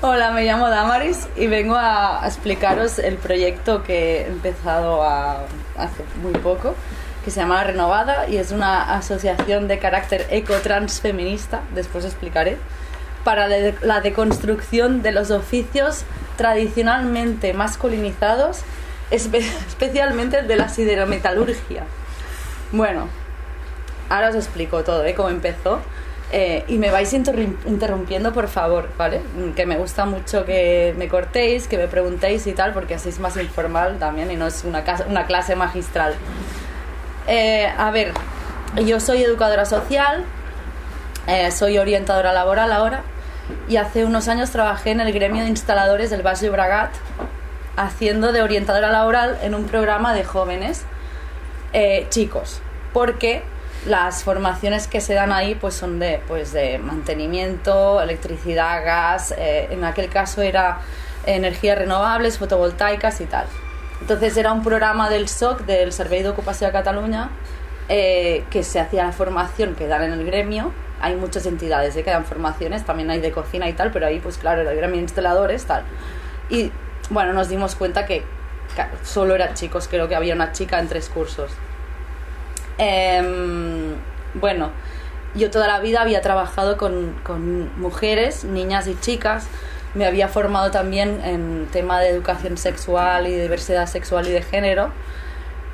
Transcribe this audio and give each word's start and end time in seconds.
Hola, 0.00 0.30
me 0.30 0.44
llamo 0.44 0.70
Damaris 0.70 1.26
y 1.36 1.48
vengo 1.48 1.74
a, 1.74 2.20
explicaros 2.24 3.00
el 3.00 3.16
proyecto 3.16 3.82
que 3.82 4.20
he 4.20 4.26
empezado 4.28 5.02
hace 5.02 6.04
muy 6.22 6.34
poco, 6.34 6.76
que 7.24 7.32
se 7.32 7.40
llama 7.40 7.56
La 7.56 7.64
Renovada 7.64 8.28
y 8.28 8.36
es 8.36 8.52
una 8.52 8.94
asociación 8.94 9.66
de 9.66 9.80
carácter 9.80 10.24
eco-transfeminista, 10.30 11.62
después 11.74 12.04
explicaré, 12.04 12.58
para 13.24 13.48
la 13.48 14.00
deconstrucción 14.00 15.02
de 15.02 15.10
los 15.10 15.32
oficios 15.32 16.04
tradicionalmente 16.36 17.52
masculinizados, 17.52 18.60
especialmente 19.10 20.38
el 20.38 20.46
de 20.46 20.54
la 20.54 20.68
siderometalurgia. 20.68 21.82
Bueno, 22.70 23.08
ahora 24.08 24.28
os 24.28 24.36
explico 24.36 24.84
todo, 24.84 25.04
¿eh? 25.04 25.14
Cómo 25.16 25.30
empezó. 25.30 25.80
Eh, 26.30 26.64
y 26.68 26.76
me 26.76 26.90
vais 26.90 27.10
interrumpiendo, 27.14 28.34
por 28.34 28.48
favor, 28.48 28.90
¿vale? 28.98 29.22
Que 29.56 29.64
me 29.64 29.78
gusta 29.78 30.04
mucho 30.04 30.44
que 30.44 30.94
me 30.98 31.08
cortéis, 31.08 31.66
que 31.68 31.78
me 31.78 31.88
preguntéis 31.88 32.46
y 32.46 32.52
tal, 32.52 32.74
porque 32.74 32.94
así 32.94 33.08
es 33.08 33.18
más 33.18 33.36
informal 33.38 33.98
también 33.98 34.30
y 34.30 34.36
no 34.36 34.46
es 34.46 34.62
una, 34.64 34.84
una 35.08 35.24
clase 35.26 35.56
magistral. 35.56 36.14
Eh, 37.26 37.66
a 37.78 37.90
ver, 37.90 38.12
yo 38.84 39.00
soy 39.00 39.22
educadora 39.22 39.64
social, 39.64 40.24
eh, 41.26 41.50
soy 41.50 41.78
orientadora 41.78 42.34
laboral 42.34 42.72
ahora 42.72 43.02
y 43.66 43.76
hace 43.76 44.04
unos 44.04 44.28
años 44.28 44.50
trabajé 44.50 44.90
en 44.90 45.00
el 45.00 45.12
gremio 45.14 45.44
de 45.44 45.48
instaladores 45.48 46.10
del 46.10 46.26
Valle 46.26 46.50
Bragat 46.50 46.90
haciendo 47.76 48.32
de 48.32 48.42
orientadora 48.42 48.90
laboral 48.90 49.38
en 49.42 49.54
un 49.54 49.64
programa 49.64 50.12
de 50.12 50.24
jóvenes 50.24 50.84
chicos, 52.10 52.60
porque 52.92 53.42
las 53.88 54.22
formaciones 54.24 54.86
que 54.86 55.00
se 55.00 55.14
dan 55.14 55.32
ahí 55.32 55.54
pues 55.54 55.74
son 55.74 55.98
de, 55.98 56.20
pues 56.28 56.52
de 56.52 56.78
mantenimiento, 56.78 58.00
electricidad, 58.00 58.84
gas, 58.84 59.34
eh, 59.36 59.68
en 59.70 59.84
aquel 59.84 60.08
caso 60.08 60.42
era 60.42 60.80
energías 61.26 61.78
renovables, 61.78 62.38
fotovoltaicas 62.38 63.20
y 63.20 63.24
tal. 63.24 63.46
Entonces 64.00 64.36
era 64.36 64.52
un 64.52 64.62
programa 64.62 65.10
del 65.10 65.28
SOC, 65.28 65.62
del 65.62 65.92
Servei 65.92 66.22
d'Ocupació 66.22 66.68
de 66.68 66.72
Cataluña, 66.72 67.30
eh, 67.88 68.44
que 68.50 68.62
se 68.62 68.80
hacía 68.80 69.04
la 69.04 69.12
formación 69.12 69.74
que 69.74 69.86
dan 69.88 70.02
en 70.02 70.12
el 70.12 70.24
gremio. 70.24 70.72
Hay 71.00 71.16
muchas 71.16 71.46
entidades 71.46 71.96
¿eh? 71.96 72.04
que 72.04 72.10
dan 72.10 72.24
formaciones, 72.24 72.84
también 72.84 73.10
hay 73.10 73.20
de 73.20 73.30
cocina 73.30 73.68
y 73.68 73.72
tal, 73.72 73.90
pero 73.90 74.06
ahí 74.06 74.20
pues 74.20 74.38
claro, 74.38 74.62
el 74.62 74.76
gremio 74.76 74.96
de 74.96 75.02
instaladores 75.02 75.64
tal. 75.64 75.82
Y 76.50 76.72
bueno, 77.10 77.32
nos 77.32 77.48
dimos 77.48 77.74
cuenta 77.74 78.06
que 78.06 78.22
solo 79.02 79.34
eran 79.34 79.54
chicos, 79.54 79.88
creo 79.88 80.08
que 80.08 80.14
había 80.14 80.34
una 80.34 80.52
chica 80.52 80.78
en 80.78 80.88
tres 80.88 81.08
cursos. 81.08 81.50
Em, 82.78 83.96
bueno, 84.34 84.70
yo 85.34 85.50
toda 85.50 85.66
la 85.66 85.80
vida 85.80 86.00
había 86.00 86.22
trabajado 86.22 86.76
con, 86.76 87.16
mujeres, 87.76 88.44
niñas 88.44 88.86
y 88.86 88.98
chicas. 88.98 89.46
Me 89.94 90.06
había 90.06 90.28
formado 90.28 90.70
también 90.70 91.20
en 91.24 91.66
tema 91.72 92.00
de 92.00 92.08
educación 92.08 92.56
sexual 92.56 93.26
y 93.26 93.34
diversidad 93.34 93.86
sexual 93.86 94.28
y 94.28 94.30
de 94.30 94.42
género. 94.42 94.90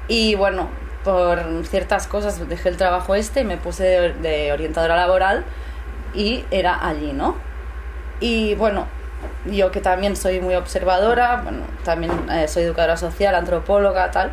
Y 0.08 0.34
bueno, 0.34 0.68
por 1.04 1.66
ciertas 1.66 2.06
cosas 2.06 2.48
dejé 2.48 2.70
el 2.70 2.76
trabajo 2.76 3.14
este 3.14 3.40
y 3.40 3.44
me 3.44 3.58
puse 3.58 3.84
de, 3.84 4.52
orientadora 4.52 4.96
laboral 4.96 5.44
y 6.14 6.44
era 6.50 6.86
allí, 6.86 7.12
¿no? 7.12 7.36
Y 8.20 8.54
bueno, 8.54 8.86
yo 9.46 9.70
que 9.70 9.80
también 9.80 10.16
soy 10.16 10.40
muy 10.40 10.54
observadora, 10.54 11.40
bueno, 11.42 11.64
también 11.84 12.12
eh, 12.30 12.48
soy 12.48 12.64
educadora 12.64 12.96
social, 12.96 13.34
antropóloga, 13.34 14.10
tal 14.10 14.32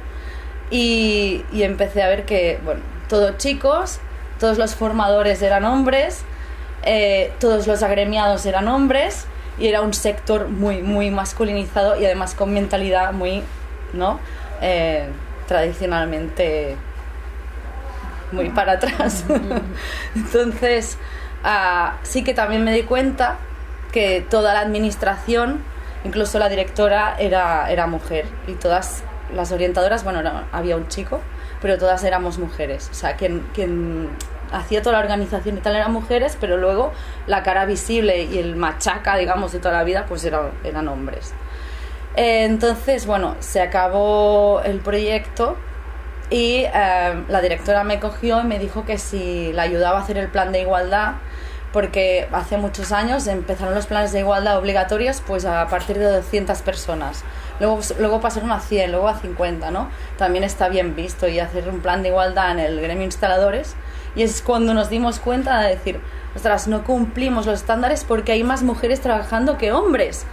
y, 0.72 1.44
empecé 1.54 2.02
a 2.02 2.08
ver 2.08 2.26
que, 2.26 2.60
bueno, 2.64 2.82
todos 3.10 3.38
chicos, 3.38 4.00
todos 4.40 4.58
los 4.58 4.74
formadores 4.74 5.42
eran 5.42 5.66
hombres, 5.66 6.24
eh, 6.84 7.34
todos 7.40 7.68
los 7.68 7.84
agremiados 7.84 8.46
eran 8.46 8.68
hombres 8.68 9.26
y 9.60 9.68
era 9.68 9.82
un 9.82 9.94
sector 9.94 10.48
muy, 10.48 10.82
muy 10.82 11.12
masculinizado 11.12 12.00
y 12.00 12.06
además 12.06 12.34
con 12.34 12.54
mentalidad 12.54 13.12
muy, 13.12 13.44
¿no? 13.94 14.20
Eh, 14.62 15.08
tradicionalmente 15.48 16.78
muy 18.32 18.50
para 18.50 18.74
atrás. 18.74 19.26
Entonces, 20.16 20.98
ah, 21.44 21.98
sí 22.04 22.24
que 22.24 22.34
también 22.34 22.64
me 22.64 22.72
di 22.72 22.84
cuenta 22.84 23.36
que 23.92 24.26
toda 24.28 24.54
la 24.54 24.62
administración, 24.62 25.62
incluso 26.06 26.40
la 26.40 26.48
directora, 26.48 27.16
era, 27.20 27.70
era 27.70 27.88
mujer 27.88 28.26
y 28.48 28.54
todas 28.54 29.04
las 29.34 29.52
orientadoras, 29.52 30.04
bueno, 30.04 30.22
había 30.52 30.78
un 30.78 30.88
chico, 30.88 31.22
pero 31.62 31.78
todas 31.78 32.04
éramos 32.04 32.38
mujeres. 32.38 32.90
O 32.92 32.94
sea, 32.94 33.16
quien 33.16 33.44
hacía 34.52 34.82
toda 34.82 34.98
la 34.98 35.00
organización 35.00 35.58
y 35.58 35.62
tal 35.62 35.76
eran 35.76 35.92
mujeres, 35.92 36.38
pero 36.40 36.58
luego 36.58 36.92
la 37.28 37.44
cara 37.44 37.66
visible 37.66 38.24
y 38.24 38.38
el 38.38 38.56
machaca, 38.56 39.16
digamos, 39.18 39.52
de 39.52 39.60
toda 39.60 39.76
la 39.76 39.84
vida, 39.84 40.06
pues 40.08 40.24
eran, 40.26 40.52
eran 40.64 40.88
hombres. 40.88 41.34
Eh, 42.16 42.44
entonces, 42.44 43.06
bueno, 43.06 43.36
se 43.40 43.62
acabó 43.62 44.62
el 44.64 44.80
proyecto 44.80 45.56
y 46.30 46.66
eh, 46.66 47.24
la 47.28 47.42
directora 47.42 47.84
me 47.84 48.00
cogió 48.00 48.42
y 48.42 48.44
me 48.44 48.60
dijo 48.60 48.86
que 48.86 48.98
si 48.98 49.54
la 49.54 49.64
ayudaba 49.64 50.00
a 50.00 50.02
hacer 50.02 50.18
el 50.18 50.28
plan 50.28 50.52
de 50.52 50.62
igualdad, 50.62 51.14
porque 51.74 52.28
hace 52.32 52.58
muchos 52.58 52.92
años 52.92 53.28
empezaron 53.28 53.74
los 53.74 53.86
planes 53.86 54.12
de 54.12 54.20
igualdad 54.20 54.58
obligatorios 54.58 55.22
pues 55.26 55.46
a 55.46 55.68
partir 55.68 55.98
de 55.98 56.06
200 56.06 56.62
personas. 56.62 57.24
Luego, 57.60 57.80
luego 58.00 58.20
pasaron 58.20 58.52
a 58.52 58.60
100, 58.60 58.92
luego 58.92 59.08
a 59.08 59.18
50, 59.18 59.72
¿no? 59.72 59.90
También 60.18 60.44
está 60.44 60.68
bien 60.68 60.96
visto 60.96 61.28
y 61.28 61.40
hacer 61.40 61.70
un 61.70 61.80
plan 61.80 62.02
de 62.04 62.10
igualdad 62.10 62.52
en 62.52 62.60
el 62.60 62.82
gremio 62.82 63.06
instaladores. 63.06 63.76
Y 64.16 64.24
es 64.24 64.42
cuando 64.42 64.74
nos 64.74 64.90
dimos 64.90 65.20
cuenta 65.20 65.62
de 65.62 65.70
decir, 65.70 66.02
ostras, 66.36 66.68
no 66.68 66.84
cumplimos 66.84 67.46
los 67.46 67.62
estándares 67.62 68.04
porque 68.04 68.34
hay 68.34 68.44
más 68.44 68.64
mujeres 68.64 69.00
trabajando 69.00 69.58
que 69.58 69.72
hombres. 69.72 70.26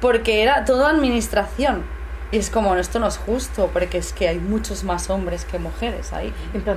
Porque 0.00 0.42
era 0.42 0.64
toda 0.64 0.90
administración. 0.90 1.84
Y 2.30 2.38
es 2.38 2.50
como, 2.50 2.74
esto 2.76 2.98
no 2.98 3.08
es 3.08 3.18
justo, 3.18 3.68
porque 3.72 3.98
es 3.98 4.12
que 4.12 4.28
hay 4.28 4.38
muchos 4.38 4.84
más 4.84 5.10
hombres 5.10 5.44
que 5.44 5.58
mujeres 5.58 6.12
ahí. 6.12 6.32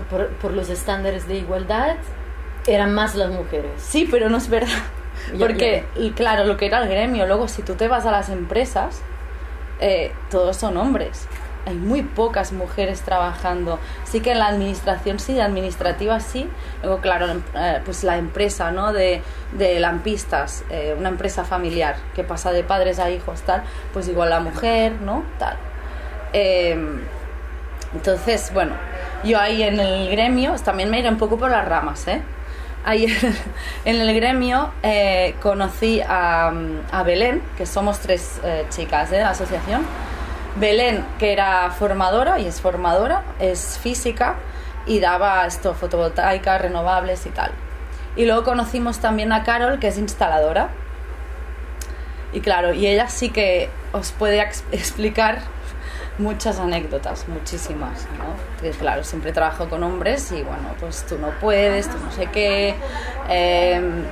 Por, 0.09 0.29
por 0.29 0.51
los 0.51 0.69
estándares 0.69 1.27
de 1.27 1.35
igualdad, 1.35 1.95
eran 2.67 2.93
más 2.93 3.15
las 3.15 3.29
mujeres. 3.29 3.71
Sí, 3.77 4.07
pero 4.09 4.29
no 4.29 4.37
es 4.37 4.49
verdad. 4.49 4.69
Porque, 5.39 5.85
claro, 6.15 6.43
lo 6.45 6.57
que 6.57 6.67
era 6.67 6.83
el 6.83 6.89
gremio, 6.89 7.25
luego 7.25 7.47
si 7.47 7.61
tú 7.61 7.75
te 7.75 7.87
vas 7.87 8.05
a 8.05 8.11
las 8.11 8.29
empresas, 8.29 9.01
eh, 9.79 10.11
todos 10.29 10.57
son 10.57 10.77
hombres. 10.77 11.27
Hay 11.65 11.75
muy 11.75 12.03
pocas 12.03 12.51
mujeres 12.51 13.01
trabajando. 13.01 13.79
Sí 14.03 14.19
que 14.19 14.33
en 14.33 14.39
la 14.39 14.47
administración 14.47 15.17
sí, 15.19 15.39
administrativa 15.39 16.19
sí. 16.19 16.47
Luego, 16.83 17.01
claro, 17.01 17.25
eh, 17.55 17.81
pues 17.83 18.03
la 18.03 18.17
empresa, 18.17 18.71
¿no? 18.71 18.93
De, 18.93 19.23
de 19.53 19.79
lampistas, 19.79 20.63
eh, 20.69 20.95
una 20.97 21.09
empresa 21.09 21.43
familiar 21.43 21.95
que 22.13 22.23
pasa 22.23 22.51
de 22.51 22.63
padres 22.63 22.99
a 22.99 23.09
hijos, 23.09 23.41
tal, 23.41 23.63
pues 23.93 24.07
igual 24.07 24.29
la 24.29 24.41
mujer, 24.41 24.93
¿no? 25.01 25.23
Tal. 25.39 25.57
Em, 26.33 26.99
entonces, 27.95 28.51
bueno, 28.53 28.73
yo 29.23 29.39
ahí 29.39 29.63
en 29.63 29.79
el 29.79 30.09
gremio 30.11 30.53
también 30.63 30.91
me 30.91 30.99
iré 30.99 31.09
un 31.09 31.17
poco 31.17 31.37
por 31.37 31.49
las 31.49 31.67
ramas, 31.67 32.07
¿eh? 32.07 32.21
Ayer 32.85 33.11
en 33.85 33.99
el 33.99 34.15
gremio 34.15 34.71
eh, 34.83 35.35
conocí 35.41 36.01
a, 36.07 36.53
Belén, 37.05 37.41
que 37.57 37.65
somos 37.65 37.99
tres 37.99 38.39
eh, 38.43 38.65
chicas 38.69 39.09
de 39.09 39.19
la 39.19 39.31
asociación. 39.31 39.85
Belén, 40.55 41.05
que 41.19 41.33
era 41.33 41.69
formadora 41.71 42.39
y 42.39 42.47
es 42.47 42.61
formadora, 42.61 43.23
es 43.39 43.77
física 43.81 44.35
y 44.85 44.99
daba 44.99 45.45
esto, 45.45 45.73
fotovoltaicas, 45.73 46.61
renovables 46.61 47.25
y 47.25 47.29
tal. 47.29 47.51
Y 48.15 48.25
luego 48.25 48.43
conocimos 48.43 48.99
también 48.99 49.33
a 49.33 49.43
Carol, 49.43 49.79
que 49.79 49.89
es 49.89 49.97
instaladora. 49.97 50.69
Y 52.31 52.39
claro, 52.39 52.73
y 52.73 52.87
ella 52.87 53.09
sí 53.09 53.29
que 53.29 53.69
os 53.91 54.11
puede 54.11 54.39
explicar 54.71 55.39
muchas 56.17 56.59
anécdotas, 56.59 57.27
muchísimas, 57.27 58.07
¿no? 58.17 58.71
claro, 58.79 59.03
siempre 59.03 59.31
trabajo 59.31 59.69
con 59.69 59.83
hombres 59.83 60.31
y 60.31 60.41
bueno, 60.43 60.69
pues 60.79 61.05
tú 61.05 61.17
no 61.17 61.29
puedes, 61.41 61.89
tú 61.89 61.97
no 62.03 62.11
sé 62.11 62.27
qué. 62.27 62.75
Em, 63.29 64.03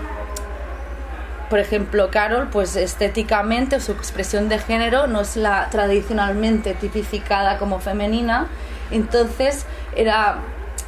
por 1.49 1.59
ejemplo, 1.59 2.09
Carol, 2.09 2.49
pues 2.51 2.75
estéticamente 2.75 3.79
su 3.79 3.91
expresión 3.91 4.49
de 4.49 4.59
género 4.59 5.07
no 5.07 5.21
es 5.21 5.35
la 5.35 5.69
tradicionalmente 5.69 6.73
tipificada 6.73 7.57
como 7.57 7.79
femenina, 7.79 8.47
entonces 8.91 9.65
era 9.95 10.37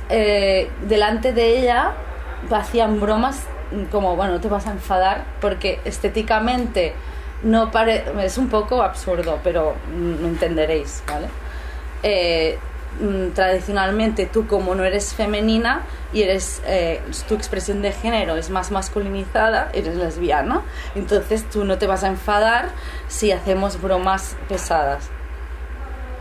eh, 0.09 0.69
delante 0.87 1.33
de 1.33 1.59
ella 1.59 1.93
hacían 2.51 2.99
bromas 2.99 3.41
como, 3.91 4.15
bueno, 4.15 4.39
te 4.39 4.47
vas 4.47 4.67
a 4.67 4.71
enfadar 4.71 5.25
porque 5.41 5.79
estéticamente 5.85 6.93
no 7.43 7.71
pare 7.71 8.03
es 8.23 8.37
un 8.37 8.49
poco 8.49 8.81
absurdo, 8.81 9.39
pero 9.43 9.75
no 9.93 10.27
entenderéis, 10.27 11.03
¿vale? 11.07 11.27
Eh, 12.03 12.57
mm, 12.99 13.33
tradicionalmente 13.33 14.25
tú 14.25 14.47
como 14.47 14.75
no 14.75 14.83
eres 14.83 15.13
femenina 15.13 15.83
y 16.13 16.23
eres 16.23 16.61
eh, 16.65 17.01
tu 17.27 17.35
expresión 17.35 17.81
de 17.81 17.91
género 17.91 18.35
es 18.37 18.49
más 18.49 18.71
masculinizada, 18.71 19.69
eres 19.73 19.95
lesbiana, 19.95 20.61
entonces 20.95 21.49
tú 21.49 21.65
no 21.65 21.77
te 21.77 21.87
vas 21.87 22.03
a 22.03 22.07
enfadar 22.07 22.69
si 23.07 23.31
hacemos 23.31 23.81
bromas 23.81 24.35
pesadas. 24.47 25.09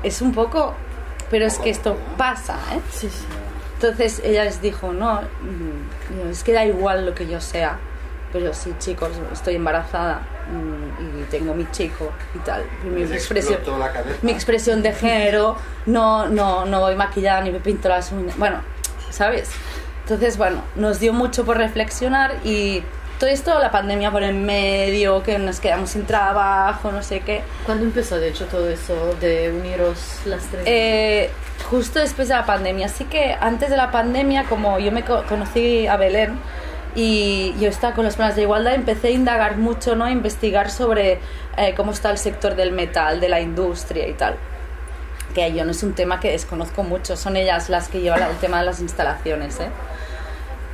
Es 0.02 0.20
un 0.20 0.32
poco, 0.32 0.75
pero 1.31 1.46
es 1.46 1.58
que 1.58 1.70
esto 1.70 1.96
pasa, 2.19 2.58
¿eh? 2.75 2.81
Sí, 2.90 3.08
sí. 3.08 3.25
Entonces 3.75 4.20
ella 4.25 4.44
les 4.44 4.62
dijo, 4.62 4.93
no, 4.93 5.20
mm, 5.20 6.31
es 6.31 6.44
que 6.44 6.52
da 6.52 6.64
igual 6.64 7.06
lo 7.06 7.14
que 7.14 7.26
yo 7.26 7.40
sea, 7.40 7.78
pero 8.34 8.52
sí, 8.52 8.75
chicos, 8.78 9.12
estoy 9.32 9.54
embarazada 9.54 10.20
mm, 10.52 11.20
y 11.20 11.22
tengo 11.31 11.54
mi 11.54 11.70
chico 11.70 12.10
y 12.34 12.38
tal. 12.40 12.64
Y 12.84 12.88
mi, 12.88 13.02
expresión, 13.14 13.60
mi 14.22 14.32
expresión 14.32 14.82
de 14.82 14.92
género, 14.92 15.56
no, 15.86 16.26
no, 16.28 16.66
no 16.66 16.81
voy 16.81 16.96
maquillada 16.96 17.40
ni 17.42 17.50
me 17.52 17.60
pinto 17.60 17.88
las 17.88 18.10
uñas. 18.12 18.36
Bueno, 18.36 18.56
¿sabes? 19.10 19.50
Entonces, 20.02 20.36
bueno, 20.36 20.60
nos 20.75 20.98
dio 21.00 21.12
mucho 21.12 21.44
por 21.46 21.56
reflexionar 21.56 22.34
y 22.44 22.82
todo 23.20 23.31
esto, 23.31 23.56
la 23.60 23.70
pandemia 23.70 24.10
por 24.10 24.25
en 24.25 24.44
medio, 24.44 25.22
que 25.22 25.38
nos 25.38 25.60
quedamos 25.60 25.90
sin 25.90 26.04
trabajo, 26.04 26.90
no 26.90 27.02
sé 27.02 27.20
qué. 27.20 27.42
¿Cuándo 27.64 27.84
empezó, 27.84 28.19
de 28.19 28.28
hecho, 28.31 28.46
todo 28.46 28.69
eso 28.69 29.14
de 29.20 29.50
uniros 29.56 30.19
las 30.26 30.42
tres? 30.46 30.64
Eh, 30.66 31.31
justo 31.70 32.00
después 32.00 32.26
de 32.28 32.34
la 32.34 32.44
pandemia. 32.44 32.86
Así 32.86 33.04
que 33.04 33.36
antes 33.40 33.70
de 33.70 33.76
la 33.76 33.92
pandemia, 33.92 34.44
como 34.44 34.81
yo 34.81 34.90
me 34.90 35.04
co- 35.04 35.22
conocí 35.28 35.86
a 35.86 35.96
Belén 35.96 36.36
y 36.94 37.55
yo 37.58 37.69
estaba 37.69 37.94
con 37.94 38.05
los 38.05 38.17
planes 38.17 38.37
de 38.37 38.43
igualdad, 38.43 38.75
empecé 38.75 39.08
a 39.08 39.11
indagar 39.11 39.56
mucho, 39.56 39.96
¿no? 39.96 40.05
A 40.05 40.11
investigar 40.11 40.70
sobre 40.70 41.19
eh, 41.56 41.75
cómo 41.76 41.93
está 41.93 42.11
el 42.11 42.19
sector 42.19 42.55
del 42.55 42.73
metal, 42.73 43.20
de 43.20 43.29
la 43.29 43.41
industria 43.41 44.06
y 44.06 44.12
tal. 44.14 44.37
Que 45.35 45.52
yo 45.52 45.64
no 45.64 45.73
es 45.73 45.82
un 45.82 45.94
tema 45.94 46.20
que 46.20 46.31
desconozco 46.31 46.85
mucho, 46.85 47.17
son 47.17 47.37
ellas 47.37 47.69
las 47.69 47.88
que 47.88 48.00
llevan 48.00 48.23
el 48.23 48.37
tema 48.37 48.61
de 48.61 48.67
las 48.67 48.81
instalaciones, 48.81 49.58
¿eh? 49.61 49.69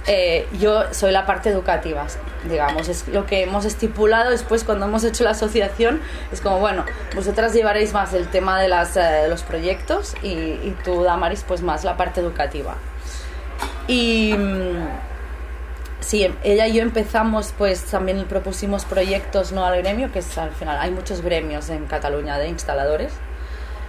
Eh, 0.07 0.49
yo 0.59 0.93
soy 0.93 1.13
la 1.13 1.27
parte 1.27 1.51
educativa, 1.51 2.07
digamos, 2.49 2.89
es 2.89 3.07
lo 3.09 3.27
que 3.27 3.43
hemos 3.43 3.67
estipulado 3.67 4.31
después 4.31 4.65
cuando 4.65 4.87
hemos 4.87 5.05
hecho 5.05 5.25
la 5.25 5.31
asociación, 5.31 6.01
es 6.33 6.41
como, 6.41 6.59
bueno, 6.59 6.87
vosotras 7.15 7.53
llevaréis 7.53 7.93
más 7.93 8.15
el 8.15 8.27
tema 8.29 8.59
de 8.61 8.69
las, 8.69 8.97
eh, 8.97 9.27
los 9.29 9.43
proyectos 9.43 10.15
y, 10.23 10.29
y 10.29 10.77
tú, 10.85 11.03
Damaris, 11.03 11.45
pues 11.47 11.61
más 11.61 11.85
la 11.85 11.99
parte 11.99 12.21
educativa. 12.21 12.77
Y 13.89 14.33
mm, 14.33 14.89
sí, 16.01 16.33
ella 16.43 16.67
y 16.67 16.75
yo 16.75 16.83
empezamos, 16.83 17.55
pues 17.57 17.85
también 17.85 18.25
propusimos 18.27 18.85
proyectos 18.85 19.53
no 19.53 19.65
al 19.65 19.79
gremio, 19.79 20.13
que 20.13 20.21
es 20.21 20.39
al 20.39 20.53
final, 20.53 20.79
hay 20.79 20.91
muchos 20.91 21.21
gremios 21.21 21.71
en 21.71 21.87
Cataluña 21.87 22.39
de 22.39 22.49
instaladores 22.49 23.13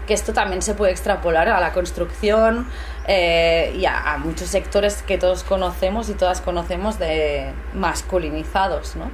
que 0.07 0.13
esto 0.13 0.33
también 0.33 0.61
se 0.61 0.73
puede 0.73 0.91
extrapolar 0.91 1.47
a 1.49 1.59
la 1.59 1.73
construcción 1.73 2.67
eh, 3.07 3.73
y 3.77 3.85
a, 3.85 4.13
a 4.13 4.17
muchos 4.17 4.47
sectores 4.49 5.03
que 5.03 5.17
todos 5.17 5.43
conocemos 5.43 6.09
y 6.09 6.13
todas 6.13 6.41
conocemos 6.41 6.97
de 6.97 7.51
masculinizados, 7.73 8.95
¿no? 8.95 9.11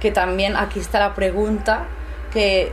Que 0.00 0.10
también 0.10 0.56
aquí 0.56 0.80
está 0.80 1.00
la 1.00 1.14
pregunta 1.14 1.86
que 2.32 2.72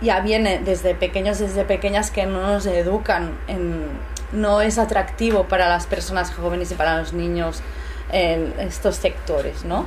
ya 0.00 0.20
viene 0.20 0.58
desde 0.58 0.94
pequeños, 0.94 1.38
desde 1.38 1.64
pequeñas 1.64 2.10
que 2.10 2.26
no 2.26 2.42
nos 2.42 2.66
educan, 2.66 3.38
en, 3.46 3.86
no 4.32 4.60
es 4.60 4.78
atractivo 4.78 5.44
para 5.44 5.68
las 5.68 5.86
personas 5.86 6.32
jóvenes 6.32 6.70
y 6.72 6.74
para 6.74 6.98
los 6.98 7.12
niños 7.12 7.62
en 8.10 8.54
estos 8.58 8.96
sectores, 8.96 9.64
¿no? 9.64 9.86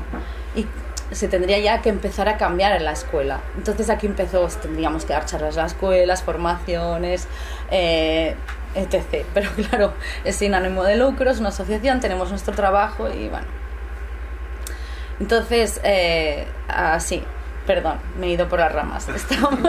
Y 0.55 0.65
se 1.11 1.27
tendría 1.27 1.59
ya 1.59 1.81
que 1.81 1.89
empezar 1.89 2.27
a 2.29 2.37
cambiar 2.37 2.75
en 2.75 2.85
la 2.85 2.91
escuela. 2.93 3.41
Entonces 3.57 3.89
aquí 3.89 4.07
empezó, 4.07 4.47
tendríamos 4.47 5.05
que 5.05 5.13
dar 5.13 5.25
charlas 5.25 5.55
en 5.55 5.63
las 5.63 5.73
escuelas, 5.73 6.23
formaciones, 6.23 7.27
eh, 7.69 8.35
etc. 8.73 9.25
Pero 9.33 9.49
claro, 9.69 9.93
es 10.23 10.35
sin 10.35 10.53
ánimo 10.55 10.83
de 10.83 10.95
lucro, 10.97 11.29
es 11.29 11.39
una 11.39 11.49
asociación, 11.49 11.99
tenemos 11.99 12.29
nuestro 12.31 12.53
trabajo 12.55 13.09
y 13.09 13.29
bueno. 13.29 13.45
Entonces, 15.19 15.79
eh, 15.83 16.45
así, 16.67 17.23
perdón, 17.65 17.99
me 18.19 18.27
he 18.27 18.29
ido 18.31 18.49
por 18.49 18.59
las 18.59 18.71
ramas. 18.71 19.07
Estamos, 19.15 19.59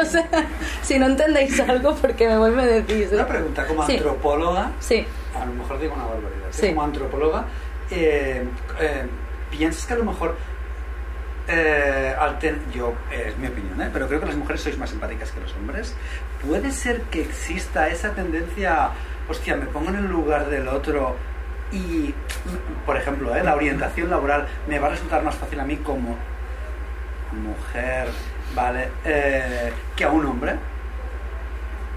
si 0.83 0.99
no 0.99 1.07
entendéis 1.07 1.61
algo, 1.61 1.95
porque 1.95 2.27
me 2.29 2.39
voy 2.39 2.51
me 2.51 2.67
decís. 2.67 3.13
¿eh? 3.13 3.17
Una 3.17 3.27
pregunta, 3.29 3.67
como 3.67 3.87
Sí. 3.87 3.93
antropóloga, 3.97 4.71
Sí, 4.81 5.07
a 5.41 5.45
lo 5.45 5.53
mejor 5.53 5.79
digo 5.79 5.95
una 5.95 6.05
barbaridad, 6.05 6.49
¿eh? 6.49 6.53
Sí. 6.53 6.69
como 6.69 6.83
antropóloga, 6.83 7.45
eh, 7.91 8.45
eh, 8.81 9.07
¿piensas 9.51 9.87
que 9.87 9.95
a 9.95 9.97
lo 9.97 10.05
mejor, 10.05 10.37
eh, 11.49 12.15
al 12.19 12.39
ten- 12.39 12.61
yo, 12.75 12.93
es 13.11 13.37
mi 13.39 13.47
opinión, 13.47 13.81
¿eh? 13.81 13.91
pero 13.93 14.09
creo 14.09 14.21
que 14.21 14.27
las 14.27 14.37
mujeres 14.37 14.61
sois 14.63 14.77
más 14.79 14.93
empáticas 14.93 15.31
que 15.33 15.41
los 15.41 15.55
hombres, 15.55 15.95
puede 16.47 16.71
ser 16.73 17.03
que 17.03 17.23
exista 17.23 17.89
esa 17.89 18.11
tendencia, 18.13 18.91
hostia, 19.29 19.57
me 19.57 19.67
pongo 19.67 19.91
en 19.91 19.97
el 19.97 20.07
lugar 20.09 20.47
del 20.49 20.67
otro 20.69 21.17
y, 21.73 22.15
por 22.85 22.97
ejemplo, 22.97 23.35
la 23.43 23.55
orientación 23.55 24.11
laboral 24.11 24.47
me 24.69 24.79
va 24.79 24.89
a 24.89 24.91
resultar 24.91 25.23
más 25.23 25.35
fácil 25.37 25.59
a 25.61 25.65
mí 25.65 25.77
como 25.79 26.17
mujer, 27.33 28.09
¿vale? 28.55 28.89
Que 29.95 30.05
a 30.05 30.11
un 30.11 30.27
hombre. 30.27 30.55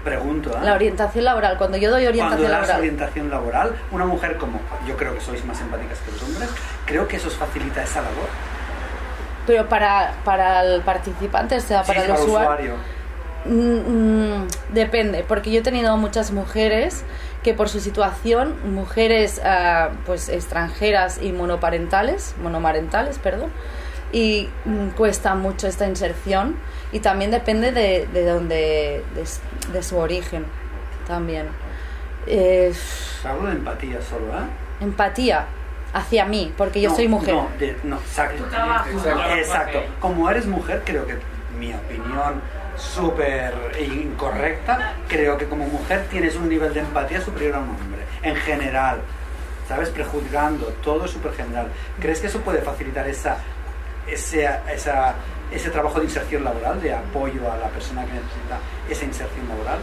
Pregunto, 0.04 0.50
¿eh? 0.50 0.64
la 0.64 0.74
orientación 0.74 1.24
laboral. 1.24 1.58
Cuando 1.58 1.76
yo 1.76 1.90
doy 1.90 2.04
Cuando 2.04 2.20
orientación 2.20 2.50
das 2.50 2.60
laboral. 2.60 2.78
orientación 2.78 3.30
laboral, 3.30 3.76
una 3.90 4.06
mujer 4.06 4.36
como 4.38 4.58
yo 4.86 4.96
creo 4.96 5.14
que 5.14 5.20
sois 5.20 5.44
más 5.44 5.60
empáticas 5.60 5.98
que 5.98 6.12
los 6.12 6.22
hombres, 6.22 6.48
creo 6.86 7.06
que 7.06 7.16
eso 7.16 7.28
os 7.28 7.34
facilita 7.34 7.82
esa 7.82 8.00
labor. 8.00 8.28
Pero 9.46 9.68
para, 9.68 10.14
para 10.24 10.62
el 10.64 10.80
participante, 10.82 11.56
o 11.56 11.60
sea, 11.60 11.82
para 11.82 12.00
Sí, 12.00 12.06
el 12.06 12.12
para 12.12 12.24
usuario. 12.24 12.74
Mm, 13.44 14.40
mm, 14.42 14.48
depende, 14.70 15.24
porque 15.26 15.50
yo 15.50 15.60
he 15.60 15.62
tenido 15.62 15.96
muchas 15.96 16.30
mujeres 16.30 17.04
que 17.42 17.54
por 17.54 17.68
su 17.70 17.80
situación, 17.80 18.54
mujeres 18.74 19.40
ah, 19.44 19.90
pues 20.06 20.28
extranjeras 20.28 21.18
y 21.22 21.32
monoparentales, 21.32 22.34
monomarentales, 22.42 23.18
perdón, 23.18 23.50
y 24.12 24.48
mm, 24.64 24.88
cuesta 24.90 25.34
mucho 25.34 25.66
esta 25.68 25.86
inserción 25.86 26.56
y 26.92 27.00
también 27.00 27.30
depende 27.30 27.72
de, 27.72 28.06
de 28.12 28.24
donde, 28.26 29.04
de, 29.14 29.72
de 29.72 29.82
su 29.82 29.96
origen 29.98 30.44
también. 31.06 31.48
Eh, 32.26 32.72
Hablo 33.24 33.48
de 33.48 33.52
empatía 33.54 33.98
solo, 34.02 34.26
¿eh? 34.34 34.44
empatía 34.80 35.46
hacia 35.92 36.24
mí, 36.24 36.52
porque 36.56 36.80
yo 36.80 36.90
No, 36.90 36.96
soy 36.96 37.08
mujer. 37.08 37.34
No, 37.34 37.48
de- 37.58 37.76
no, 37.84 37.96
exacto. 37.96 38.44
Exacto. 38.46 39.34
Exacto. 39.36 39.82
Como 40.00 40.30
eres 40.30 40.46
mujer, 40.46 40.82
creo 40.84 41.06
que 41.06 41.16
mi 41.58 41.72
opinión 41.74 42.40
súper 42.76 43.52
incorrecta, 43.78 44.94
creo 45.08 45.36
que 45.36 45.46
como 45.46 45.66
mujer 45.66 46.06
tienes 46.10 46.36
un 46.36 46.48
nivel 46.48 46.72
de 46.72 46.80
empatía 46.80 47.20
superior 47.20 47.56
a 47.56 47.58
un 47.58 47.70
hombre, 47.70 48.02
en 48.22 48.36
general. 48.36 49.00
¿Sabes? 49.68 49.90
Prejuzgando, 49.90 50.66
todo 50.82 51.04
es 51.04 51.12
súper 51.12 51.32
general. 51.32 51.68
¿Crees 52.00 52.20
que 52.20 52.26
eso 52.26 52.40
puede 52.40 52.60
facilitar 52.60 53.06
esa, 53.06 53.36
ese, 54.06 54.48
esa, 54.72 55.14
ese 55.52 55.70
trabajo 55.70 55.98
de 55.98 56.06
inserción 56.06 56.44
laboral, 56.44 56.80
de 56.80 56.94
apoyo 56.94 57.50
a 57.50 57.56
la 57.56 57.68
persona 57.68 58.04
que 58.04 58.12
necesita 58.12 58.58
esa 58.88 59.04
inserción 59.04 59.48
laboral? 59.48 59.78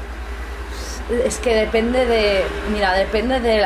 Es 1.25 1.37
que 1.39 1.55
depende 1.55 2.05
de, 2.05 2.43
mira, 2.71 2.93
depende 2.93 3.39
del 3.39 3.65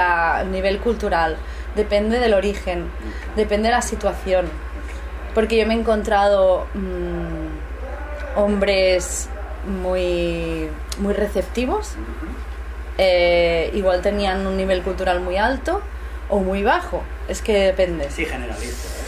nivel 0.52 0.80
cultural, 0.80 1.38
depende 1.76 2.20
del 2.20 2.34
origen, 2.34 2.86
depende 3.36 3.70
de 3.70 3.76
la 3.76 3.82
situación. 3.82 4.48
Porque 5.34 5.58
yo 5.58 5.66
me 5.66 5.74
he 5.74 5.78
encontrado 5.78 6.68
mm, 6.74 8.38
hombres 8.40 9.30
muy, 9.66 10.70
muy 11.00 11.14
receptivos, 11.14 11.96
eh, 12.98 13.72
igual 13.74 14.02
tenían 14.02 14.46
un 14.46 14.58
nivel 14.58 14.84
cultural 14.84 15.22
muy 15.22 15.38
alto 15.38 15.82
o 16.30 16.40
muy 16.40 16.64
bajo, 16.64 17.04
es 17.28 17.42
que 17.42 17.54
depende. 17.54 18.10
Sí, 18.12 18.26
generalizo 18.26 18.88
eso. 18.88 18.88
lo 18.88 18.90
general. 18.90 19.01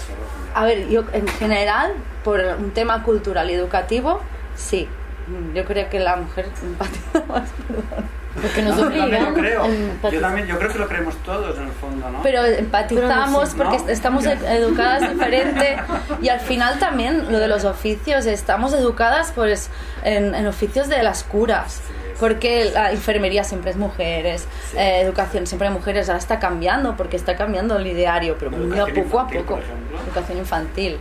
A 0.56 0.66
ver, 0.66 0.88
yo 0.90 1.04
en 1.14 1.28
general, 1.28 1.94
por 2.24 2.40
un 2.60 2.72
tema 2.72 3.04
cultural 3.04 3.50
y 3.50 3.54
educativo, 3.54 4.22
sí. 4.56 4.88
Mm, 5.28 5.54
Yo 5.56 5.66
creo 5.66 5.90
que 5.90 6.00
la 6.00 6.16
mujer 6.18 6.48
empatiza 6.64 7.24
más, 7.28 7.50
perdón. 7.68 8.14
Porque 8.42 8.62
nos 8.64 8.76
No, 8.76 8.82
también 8.84 9.06
obligan 9.06 9.34
creo. 9.36 9.66
Yo 9.68 9.72
empatizar. 9.72 10.22
también, 10.22 10.48
yo 10.48 10.58
creo 10.58 10.72
que 10.74 10.80
lo 10.80 10.88
creemos 10.88 11.16
todos 11.18 11.56
en 11.58 11.66
el 11.66 11.72
fondo, 11.74 12.10
¿no? 12.10 12.24
Pero 12.24 12.44
empatizamos 12.44 13.30
Pero 13.30 13.30
no 13.30 13.46
sé, 13.46 13.58
porque 13.58 13.78
¿no? 13.86 13.90
estamos 13.90 14.26
ed- 14.26 14.44
educadas 14.44 15.08
diferente 15.12 15.78
y 16.20 16.30
al 16.30 16.40
final 16.40 16.80
también 16.80 17.32
lo 17.32 17.38
de 17.38 17.48
los 17.48 17.64
oficios, 17.64 18.26
estamos 18.26 18.74
educadas 18.74 19.32
pues 19.36 19.70
en, 20.04 20.34
en 20.34 20.48
oficios 20.48 20.90
de 20.90 21.04
las 21.04 21.24
curas. 21.24 21.82
Porque 22.20 22.72
la 22.74 22.92
enfermería 22.92 23.44
siempre 23.44 23.72
es 23.72 23.78
mujeres, 23.78 24.48
eh, 24.76 25.02
educación 25.02 25.48
siempre 25.48 25.68
hay 25.68 25.74
mujeres, 25.74 26.10
ahora 26.10 26.20
está 26.20 26.40
cambiando 26.40 26.96
porque 26.96 27.18
está 27.18 27.36
cambiando 27.36 27.78
el 27.78 27.88
ideario, 27.88 28.38
pero 28.38 28.52
muy 28.52 28.78
a 28.80 28.84
Educación 28.84 29.06
poco 29.06 29.20
a 29.20 29.28
poco. 29.28 29.60
Educación 30.06 30.38
infantil. 30.38 31.00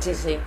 Sí, 0.00 0.14
sí. 0.14 0.38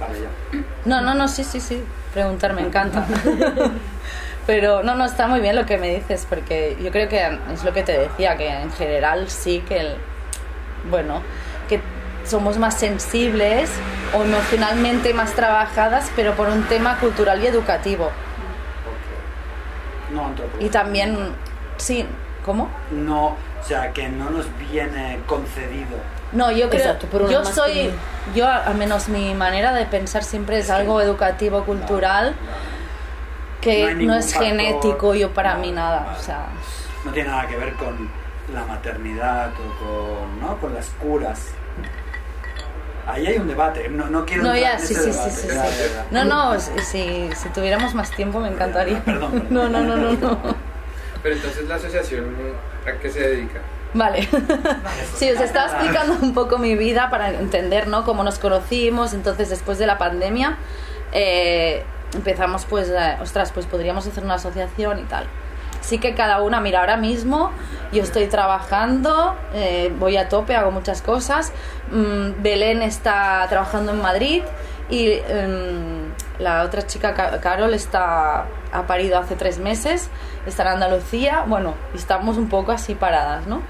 Vale, 0.00 0.20
ya. 0.20 0.58
No, 0.84 1.00
no, 1.00 1.14
no, 1.14 1.28
sí, 1.28 1.44
sí, 1.44 1.60
sí. 1.60 1.82
Preguntar 2.12 2.52
me 2.54 2.62
encanta. 2.62 3.06
Pero 4.46 4.82
no, 4.82 4.96
no, 4.96 5.04
está 5.04 5.28
muy 5.28 5.40
bien 5.40 5.54
lo 5.54 5.66
que 5.66 5.78
me 5.78 5.94
dices, 5.94 6.26
porque 6.28 6.76
yo 6.82 6.90
creo 6.90 7.08
que 7.08 7.38
es 7.52 7.62
lo 7.62 7.72
que 7.72 7.84
te 7.84 7.96
decía, 7.96 8.36
que 8.36 8.48
en 8.48 8.72
general 8.72 9.30
sí 9.30 9.60
que, 9.60 9.78
el, 9.78 9.96
bueno, 10.90 11.22
somos 12.24 12.58
más 12.58 12.74
sensibles 12.78 13.70
o 14.16 14.22
emocionalmente 14.22 15.12
más 15.14 15.32
trabajadas, 15.32 16.10
pero 16.16 16.34
por 16.34 16.48
un 16.48 16.62
tema 16.64 16.98
cultural 16.98 17.42
y 17.42 17.46
educativo. 17.46 18.10
No. 20.12 20.30
Y 20.60 20.68
también, 20.68 21.16
sí, 21.78 22.06
¿cómo? 22.44 22.68
No, 22.90 23.28
o 23.28 23.64
sea, 23.66 23.92
que 23.92 24.08
no 24.08 24.28
nos 24.30 24.46
viene 24.58 25.20
concedido. 25.26 25.96
No, 26.32 26.50
yo 26.50 26.68
creo, 26.68 26.80
Exacto, 26.82 27.06
por 27.06 27.28
yo 27.30 27.40
más 27.42 27.54
soy, 27.54 27.72
que- 27.72 27.94
yo 28.34 28.46
al 28.48 28.74
menos 28.74 29.08
mi 29.08 29.34
manera 29.34 29.72
de 29.72 29.84
pensar 29.86 30.22
siempre 30.24 30.58
es 30.58 30.64
Es 30.66 30.70
que- 30.70 30.80
algo 30.80 31.00
educativo, 31.00 31.64
cultural, 31.64 32.34
que 33.60 33.94
No 33.94 34.14
es 34.14 34.32
factor, 34.32 34.48
genético, 34.48 35.14
yo 35.14 35.32
para 35.32 35.54
no, 35.54 35.60
mí 35.60 35.72
nada, 35.72 36.04
vale. 36.04 36.18
o 36.18 36.22
sea, 36.22 36.46
No 37.04 37.12
tiene 37.12 37.28
nada 37.30 37.46
que 37.48 37.56
ver 37.56 37.72
con 37.74 38.08
la 38.52 38.64
maternidad 38.64 39.50
o 39.52 39.84
con, 39.84 40.40
¿no? 40.40 40.56
con 40.58 40.74
las 40.74 40.88
curas. 41.00 41.48
Ahí 43.06 43.26
hay 43.26 43.38
un 43.38 43.48
debate. 43.48 43.88
No, 43.88 44.06
no 44.08 44.24
quiero 44.24 44.42
No, 44.44 44.54
entrar 44.54 44.72
ya, 44.74 44.78
en 44.80 44.86
sí, 44.86 44.94
ese 44.94 45.12
sí, 45.12 45.30
sí. 45.30 45.48
No, 46.10 46.24
no, 46.24 46.58
si, 46.60 46.70
si, 46.80 47.30
si 47.34 47.48
tuviéramos 47.50 47.94
más 47.94 48.10
tiempo 48.10 48.40
me 48.40 48.48
encantaría. 48.48 49.02
Perdón, 49.04 49.32
perdón. 49.32 49.46
No, 49.50 49.68
no, 49.68 49.80
no, 49.82 49.96
no, 49.96 50.12
no. 50.12 50.38
Pero 51.22 51.36
entonces 51.36 51.68
la 51.68 51.76
asociación, 51.76 52.24
¿a 52.86 52.92
qué 53.00 53.10
se 53.10 53.20
dedica? 53.20 53.60
Vale. 53.94 54.26
Sí, 55.16 55.30
os 55.30 55.40
estaba 55.40 55.66
explicando 55.66 56.16
un 56.22 56.34
poco 56.34 56.58
mi 56.58 56.74
vida 56.76 57.10
para 57.10 57.30
entender, 57.30 57.86
¿no? 57.86 58.04
Cómo 58.04 58.24
nos 58.24 58.38
conocimos. 58.38 59.12
Entonces, 59.14 59.50
después 59.50 59.78
de 59.78 59.86
la 59.86 59.98
pandemia, 59.98 60.56
eh, 61.12 61.84
empezamos, 62.14 62.64
pues, 62.64 62.88
eh, 62.88 63.16
ostras, 63.20 63.52
pues 63.52 63.66
podríamos 63.66 64.06
hacer 64.06 64.24
una 64.24 64.34
asociación 64.34 64.98
y 64.98 65.02
tal. 65.04 65.26
Sí 65.82 65.98
que 65.98 66.14
cada 66.14 66.40
una, 66.40 66.60
mira, 66.60 66.80
ahora 66.80 66.96
mismo 66.96 67.50
yo 67.92 68.02
estoy 68.02 68.26
trabajando, 68.28 69.34
eh, 69.52 69.92
voy 69.98 70.16
a 70.16 70.28
tope, 70.30 70.56
hago 70.56 70.70
muchas 70.70 71.02
cosas. 71.02 71.52
Mm, 71.90 72.42
Belén 72.42 72.80
está 72.82 73.44
trabajando 73.50 73.92
en 73.92 74.00
Madrid 74.00 74.42
y 74.88 75.10
em, 75.28 76.12
la 76.38 76.62
otra 76.62 76.86
chica, 76.86 77.12
Ca- 77.14 77.40
Carol, 77.40 77.74
está, 77.74 78.46
ha 78.72 78.86
parido 78.86 79.18
hace 79.18 79.34
tres 79.36 79.58
meses, 79.58 80.08
está 80.46 80.62
en 80.62 80.68
Andalucía. 80.70 81.44
Bueno, 81.46 81.74
estamos 81.94 82.38
un 82.38 82.48
poco 82.48 82.72
así 82.72 82.94
paradas, 82.94 83.46
¿no? 83.46 83.60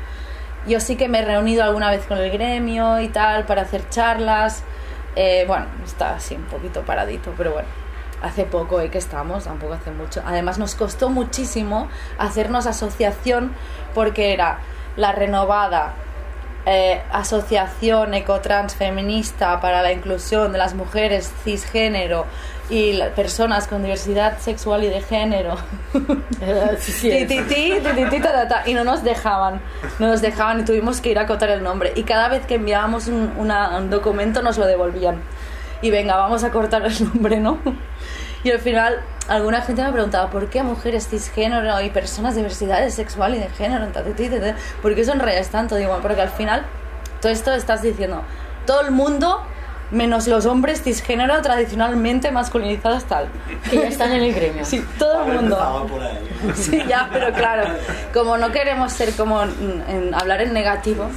Yo 0.66 0.78
sí 0.78 0.94
que 0.96 1.08
me 1.08 1.18
he 1.20 1.24
reunido 1.24 1.64
alguna 1.64 1.90
vez 1.90 2.06
con 2.06 2.18
el 2.18 2.30
gremio 2.30 3.00
y 3.00 3.08
tal 3.08 3.44
para 3.46 3.62
hacer 3.62 3.88
charlas. 3.88 4.62
Eh, 5.16 5.44
bueno, 5.48 5.66
está 5.84 6.14
así 6.14 6.36
un 6.36 6.44
poquito 6.44 6.82
paradito, 6.82 7.32
pero 7.36 7.52
bueno. 7.54 7.68
Hace 8.22 8.44
poco 8.44 8.80
eh, 8.80 8.88
que 8.88 8.98
estamos, 8.98 9.44
tampoco 9.44 9.74
hace 9.74 9.90
mucho. 9.90 10.22
Además 10.24 10.58
nos 10.58 10.74
costó 10.74 11.10
muchísimo 11.10 11.88
hacernos 12.18 12.66
asociación 12.66 13.52
porque 13.94 14.32
era 14.32 14.58
la 14.96 15.12
renovada 15.12 15.94
eh, 16.64 17.02
Asociación 17.10 18.14
Ecotrans 18.14 18.76
Feminista 18.76 19.60
para 19.60 19.82
la 19.82 19.90
Inclusión 19.92 20.52
de 20.52 20.58
las 20.58 20.74
Mujeres 20.74 21.32
Cisgénero 21.42 22.24
y 22.70 22.92
la- 22.92 23.08
Personas 23.10 23.66
con 23.66 23.82
Diversidad 23.82 24.38
Sexual 24.38 24.84
y 24.84 24.88
de 24.88 25.00
Género. 25.00 25.56
Y 28.66 28.74
no 28.74 28.84
nos 28.84 29.02
dejaban, 29.02 29.60
no 29.98 30.06
nos 30.06 30.20
dejaban 30.22 30.60
y 30.60 30.64
tuvimos 30.64 31.00
que 31.00 31.10
ir 31.10 31.18
a 31.18 31.22
acotar 31.22 31.50
el 31.50 31.62
nombre. 31.64 31.92
Y 31.96 32.04
cada 32.04 32.28
vez 32.28 32.46
que 32.46 32.54
enviábamos 32.54 33.08
un, 33.08 33.32
una- 33.36 33.76
un 33.78 33.90
documento 33.90 34.42
nos 34.42 34.56
lo 34.58 34.66
devolvían. 34.66 35.20
Y 35.80 35.90
venga, 35.90 36.16
vamos 36.16 36.44
a 36.44 36.50
cortar 36.52 36.86
el 36.86 36.94
nombre, 37.12 37.40
¿no? 37.40 37.58
Y 38.44 38.50
al 38.50 38.58
final, 38.58 39.00
alguna 39.28 39.60
gente 39.62 39.82
me 39.82 39.92
preguntaba, 39.92 40.30
¿por 40.30 40.48
qué 40.50 40.62
mujeres 40.62 41.08
cisgénero 41.08 41.80
y 41.80 41.90
personas 41.90 42.34
de 42.34 42.40
diversidad 42.40 42.88
sexual 42.88 43.34
y 43.34 43.38
de 43.38 43.48
género? 43.50 43.86
¿Por 44.82 44.94
qué 44.94 45.04
sonreías 45.04 45.48
tanto? 45.48 45.76
Digo, 45.76 45.98
porque 46.02 46.20
al 46.22 46.30
final, 46.30 46.64
todo 47.20 47.30
esto 47.30 47.52
estás 47.54 47.82
diciendo, 47.82 48.22
todo 48.66 48.80
el 48.80 48.90
mundo, 48.90 49.42
menos 49.92 50.26
los 50.26 50.46
hombres 50.46 50.82
cisgénero 50.82 51.40
tradicionalmente 51.42 52.32
masculinizados 52.32 53.04
tal. 53.04 53.28
Que 53.70 53.76
ya 53.76 53.88
están 53.88 54.10
en 54.12 54.22
el 54.24 54.34
gremio. 54.34 54.64
Sí, 54.64 54.84
todo 54.98 55.24
el 55.24 55.32
mundo. 55.34 55.88
ahí. 56.00 56.52
Sí, 56.54 56.82
ya, 56.88 57.08
pero 57.12 57.32
claro, 57.32 57.64
como 58.12 58.36
no 58.38 58.50
queremos 58.50 58.92
ser 58.92 59.12
como 59.14 59.42
en- 59.42 59.84
en 59.86 60.14
hablar 60.14 60.42
en 60.42 60.52
negativo. 60.52 61.08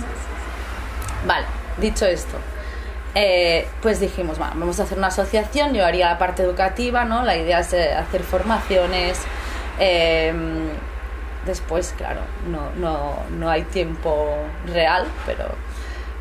Vale, 1.26 1.46
dicho 1.80 2.06
esto, 2.06 2.38
eh, 3.16 3.68
pues 3.82 4.00
dijimos, 4.00 4.38
bueno, 4.38 4.54
vamos 4.58 4.80
a 4.80 4.84
hacer 4.84 4.98
una 4.98 5.08
asociación, 5.08 5.74
yo 5.74 5.86
haría 5.86 6.10
la 6.10 6.18
parte 6.18 6.44
educativa, 6.44 7.06
¿no? 7.06 7.24
La 7.24 7.36
idea 7.36 7.60
es 7.60 7.74
eh, 7.74 7.94
hacer 7.94 8.24
formaciones. 8.24 9.20
eh, 9.80 10.34
después, 11.46 11.94
claro, 11.98 12.22
no, 12.50 12.72
no, 12.76 13.16
no 13.38 13.50
hay 13.50 13.64
tiempo 13.64 14.36
real, 14.66 15.06
pero 15.26 15.46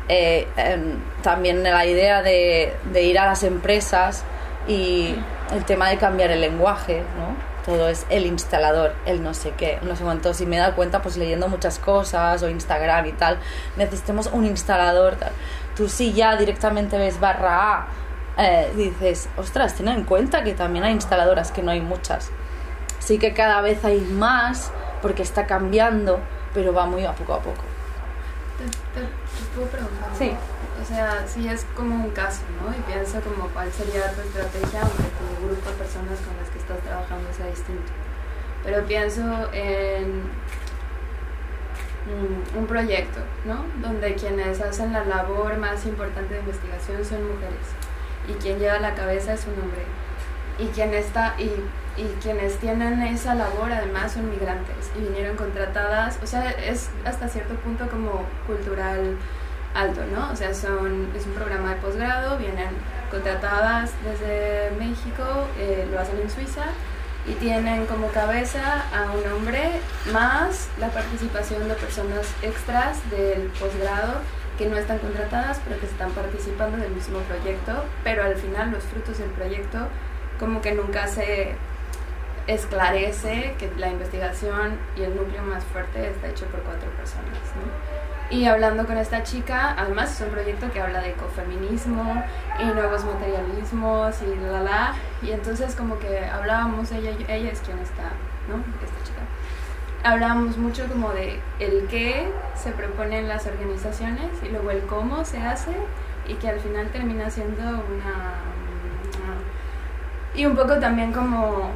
eh, 0.07 0.47
em, 0.55 0.99
también 1.23 1.63
la 1.63 1.85
idea 1.85 2.21
de, 2.21 2.73
ir 3.01 3.19
a 3.19 3.25
las 3.25 3.43
empresas 3.43 4.23
y 4.67 5.15
el 5.53 5.65
tema 5.65 5.89
de 5.89 5.97
cambiar 5.97 6.31
el 6.31 6.41
lenguaje, 6.41 7.03
¿no? 7.17 7.55
Todo 7.65 7.89
es 7.89 8.05
el 8.11 8.27
instalador, 8.27 8.93
el 9.07 9.23
no 9.23 9.33
sé 9.33 9.51
qué, 9.57 9.79
no 9.81 9.95
sé 9.95 10.03
cuánto. 10.03 10.35
Si 10.35 10.45
me 10.45 10.57
he 10.57 10.59
dado 10.59 10.75
cuenta, 10.75 11.01
pues 11.01 11.17
leyendo 11.17 11.47
muchas 11.47 11.79
cosas 11.79 12.43
o 12.43 12.49
Instagram 12.49 13.07
y 13.07 13.11
tal, 13.13 13.39
necesitemos 13.75 14.29
un 14.31 14.45
instalador. 14.45 15.15
Tal. 15.15 15.31
Tú 15.75 15.89
sí 15.89 16.13
ya 16.13 16.35
directamente 16.37 16.97
ves 16.97 17.19
barra 17.19 17.73
A, 17.79 17.87
eh, 18.37 18.71
dices, 18.75 19.27
ostras, 19.37 19.75
ten 19.75 19.87
en 19.89 20.03
cuenta 20.03 20.43
que 20.43 20.53
también 20.53 20.85
hay 20.85 20.93
instaladoras, 20.93 21.51
que 21.51 21.61
no 21.61 21.71
hay 21.71 21.81
muchas. 21.81 22.31
Sí 22.99 23.19
que 23.19 23.33
cada 23.33 23.61
vez 23.61 23.83
hay 23.85 23.99
más, 24.01 24.71
porque 25.01 25.21
está 25.23 25.45
cambiando, 25.45 26.19
pero 26.53 26.73
va 26.73 26.85
muy 26.85 27.05
a 27.05 27.13
poco 27.13 27.33
a 27.33 27.39
poco. 27.39 27.61
Te, 28.57 28.65
te- 28.99 29.05
te 29.07 29.55
puedo 29.55 29.67
preguntar. 29.67 30.09
Sí. 30.17 30.35
O 30.81 30.85
sea, 30.87 31.25
si 31.27 31.47
es 31.47 31.65
como 31.75 31.95
un 32.05 32.11
caso, 32.11 32.41
¿no? 32.61 32.71
Y 32.71 32.81
pienso 32.91 33.19
como 33.21 33.47
cuál 33.49 33.71
sería 33.71 34.11
tu 34.13 34.21
estrategia, 34.21 34.81
aunque 34.81 35.03
tu 35.03 35.45
grupo 35.47 35.69
de 35.69 35.75
personas 35.77 36.19
con 36.19 36.35
las 36.39 36.49
que 36.51 36.59
estás 36.59 36.77
trabajando 36.79 37.27
sea 37.35 37.47
distinto. 37.47 37.91
Pero 38.63 38.83
pienso 38.85 39.21
en 39.53 40.23
un 42.55 42.67
proyecto, 42.67 43.19
¿no? 43.45 43.65
Donde 43.81 44.15
quienes 44.15 44.61
hacen 44.61 44.93
la 44.93 45.03
labor 45.05 45.57
más 45.57 45.85
importante 45.85 46.35
de 46.35 46.39
investigación 46.41 47.03
son 47.03 47.27
mujeres 47.27 47.65
y 48.27 48.33
quien 48.33 48.59
lleva 48.59 48.79
la 48.79 48.93
cabeza 48.93 49.33
es 49.33 49.45
un 49.45 49.53
hombre 49.61 49.83
y 50.57 50.67
quien 50.67 50.93
está 50.93 51.35
y, 51.37 51.49
y 51.99 52.05
quienes 52.21 52.57
tienen 52.57 53.01
esa 53.01 53.35
labor 53.35 53.71
además 53.71 54.13
son 54.13 54.29
migrantes 54.29 54.91
y 54.95 55.01
vinieron 55.01 55.35
contratadas, 55.35 56.19
o 56.23 56.27
sea, 56.27 56.49
es 56.51 56.89
hasta 57.05 57.27
cierto 57.27 57.55
punto 57.55 57.89
como 57.89 58.23
cultural 58.47 59.17
alto, 59.73 60.01
¿no? 60.13 60.31
O 60.31 60.35
sea, 60.35 60.53
son, 60.53 61.09
es 61.15 61.25
un 61.25 61.33
programa 61.33 61.75
de 61.75 61.81
posgrado, 61.81 62.37
vienen 62.37 62.69
contratadas 63.11 63.91
desde 64.03 64.71
México, 64.77 65.23
eh, 65.59 65.87
lo 65.91 65.99
hacen 65.99 66.19
en 66.21 66.29
Suiza 66.29 66.65
y 67.27 67.33
tienen 67.33 67.85
como 67.85 68.07
cabeza 68.09 68.85
a 68.93 69.11
un 69.11 69.31
hombre 69.31 69.71
más 70.11 70.69
la 70.79 70.89
participación 70.89 71.67
de 71.67 71.73
personas 71.75 72.27
extras 72.41 72.97
del 73.09 73.49
posgrado 73.59 74.19
que 74.57 74.67
no 74.67 74.77
están 74.77 74.99
contratadas 74.99 75.59
pero 75.63 75.79
que 75.79 75.85
están 75.85 76.11
participando 76.11 76.77
del 76.77 76.91
mismo 76.91 77.19
proyecto, 77.19 77.83
pero 78.03 78.23
al 78.23 78.35
final 78.35 78.71
los 78.71 78.83
frutos 78.83 79.17
del 79.17 79.29
proyecto 79.31 79.87
como 80.39 80.61
que 80.61 80.73
nunca 80.73 81.07
se 81.07 81.55
esclarece 82.47 83.55
que 83.57 83.71
la 83.77 83.89
investigación 83.89 84.77
y 84.95 85.01
el 85.01 85.15
núcleo 85.15 85.41
más 85.43 85.63
fuerte 85.63 86.09
está 86.09 86.27
hecho 86.27 86.45
por 86.45 86.61
cuatro 86.61 86.89
personas. 86.91 87.39
Y 88.29 88.45
hablando 88.45 88.87
con 88.87 88.97
esta 88.97 89.21
chica, 89.23 89.75
además 89.77 90.13
es 90.13 90.25
un 90.25 90.33
proyecto 90.33 90.71
que 90.71 90.81
habla 90.81 90.99
de 91.01 91.11
ecofeminismo 91.11 92.23
y 92.59 92.65
nuevos 92.65 93.05
materialismos 93.05 94.15
y 94.23 94.35
la 94.43 94.61
la, 94.61 94.93
y 95.21 95.31
entonces 95.31 95.75
como 95.75 95.99
que 95.99 96.25
hablábamos, 96.25 96.91
ella, 96.91 97.11
ella 97.27 97.51
es 97.51 97.59
quien 97.59 97.77
está, 97.79 98.13
¿no? 98.49 98.55
Esta 98.83 99.03
chica. 99.03 99.21
Hablábamos 100.03 100.57
mucho 100.57 100.87
como 100.87 101.11
de 101.11 101.39
el 101.59 101.87
qué 101.87 102.27
se 102.55 102.71
propone 102.71 103.19
en 103.19 103.27
las 103.27 103.45
organizaciones 103.45 104.31
y 104.43 104.49
luego 104.49 104.71
el 104.71 104.81
cómo 104.85 105.23
se 105.23 105.37
hace 105.39 105.71
y 106.27 106.33
que 106.35 106.49
al 106.49 106.59
final 106.59 106.89
termina 106.89 107.29
siendo 107.29 107.61
una... 107.63 108.33
Y 110.33 110.45
un 110.45 110.55
poco 110.55 110.79
también 110.79 111.13
como 111.13 111.71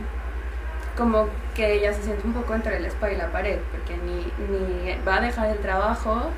como 1.00 1.28
que 1.56 1.76
ella 1.76 1.94
se 1.94 2.04
siente 2.04 2.28
un 2.28 2.34
poco 2.34 2.54
entre 2.54 2.80
la 2.80 2.90
espada 2.90 3.14
y 3.14 3.16
la 3.16 3.32
pared, 3.32 3.58
porque 3.72 3.98
ni, 3.98 4.32
ni 4.50 4.96
va 5.08 5.16
a 5.16 5.22
dejar 5.22 5.50
el 5.50 5.58
trabajo, 5.60 6.30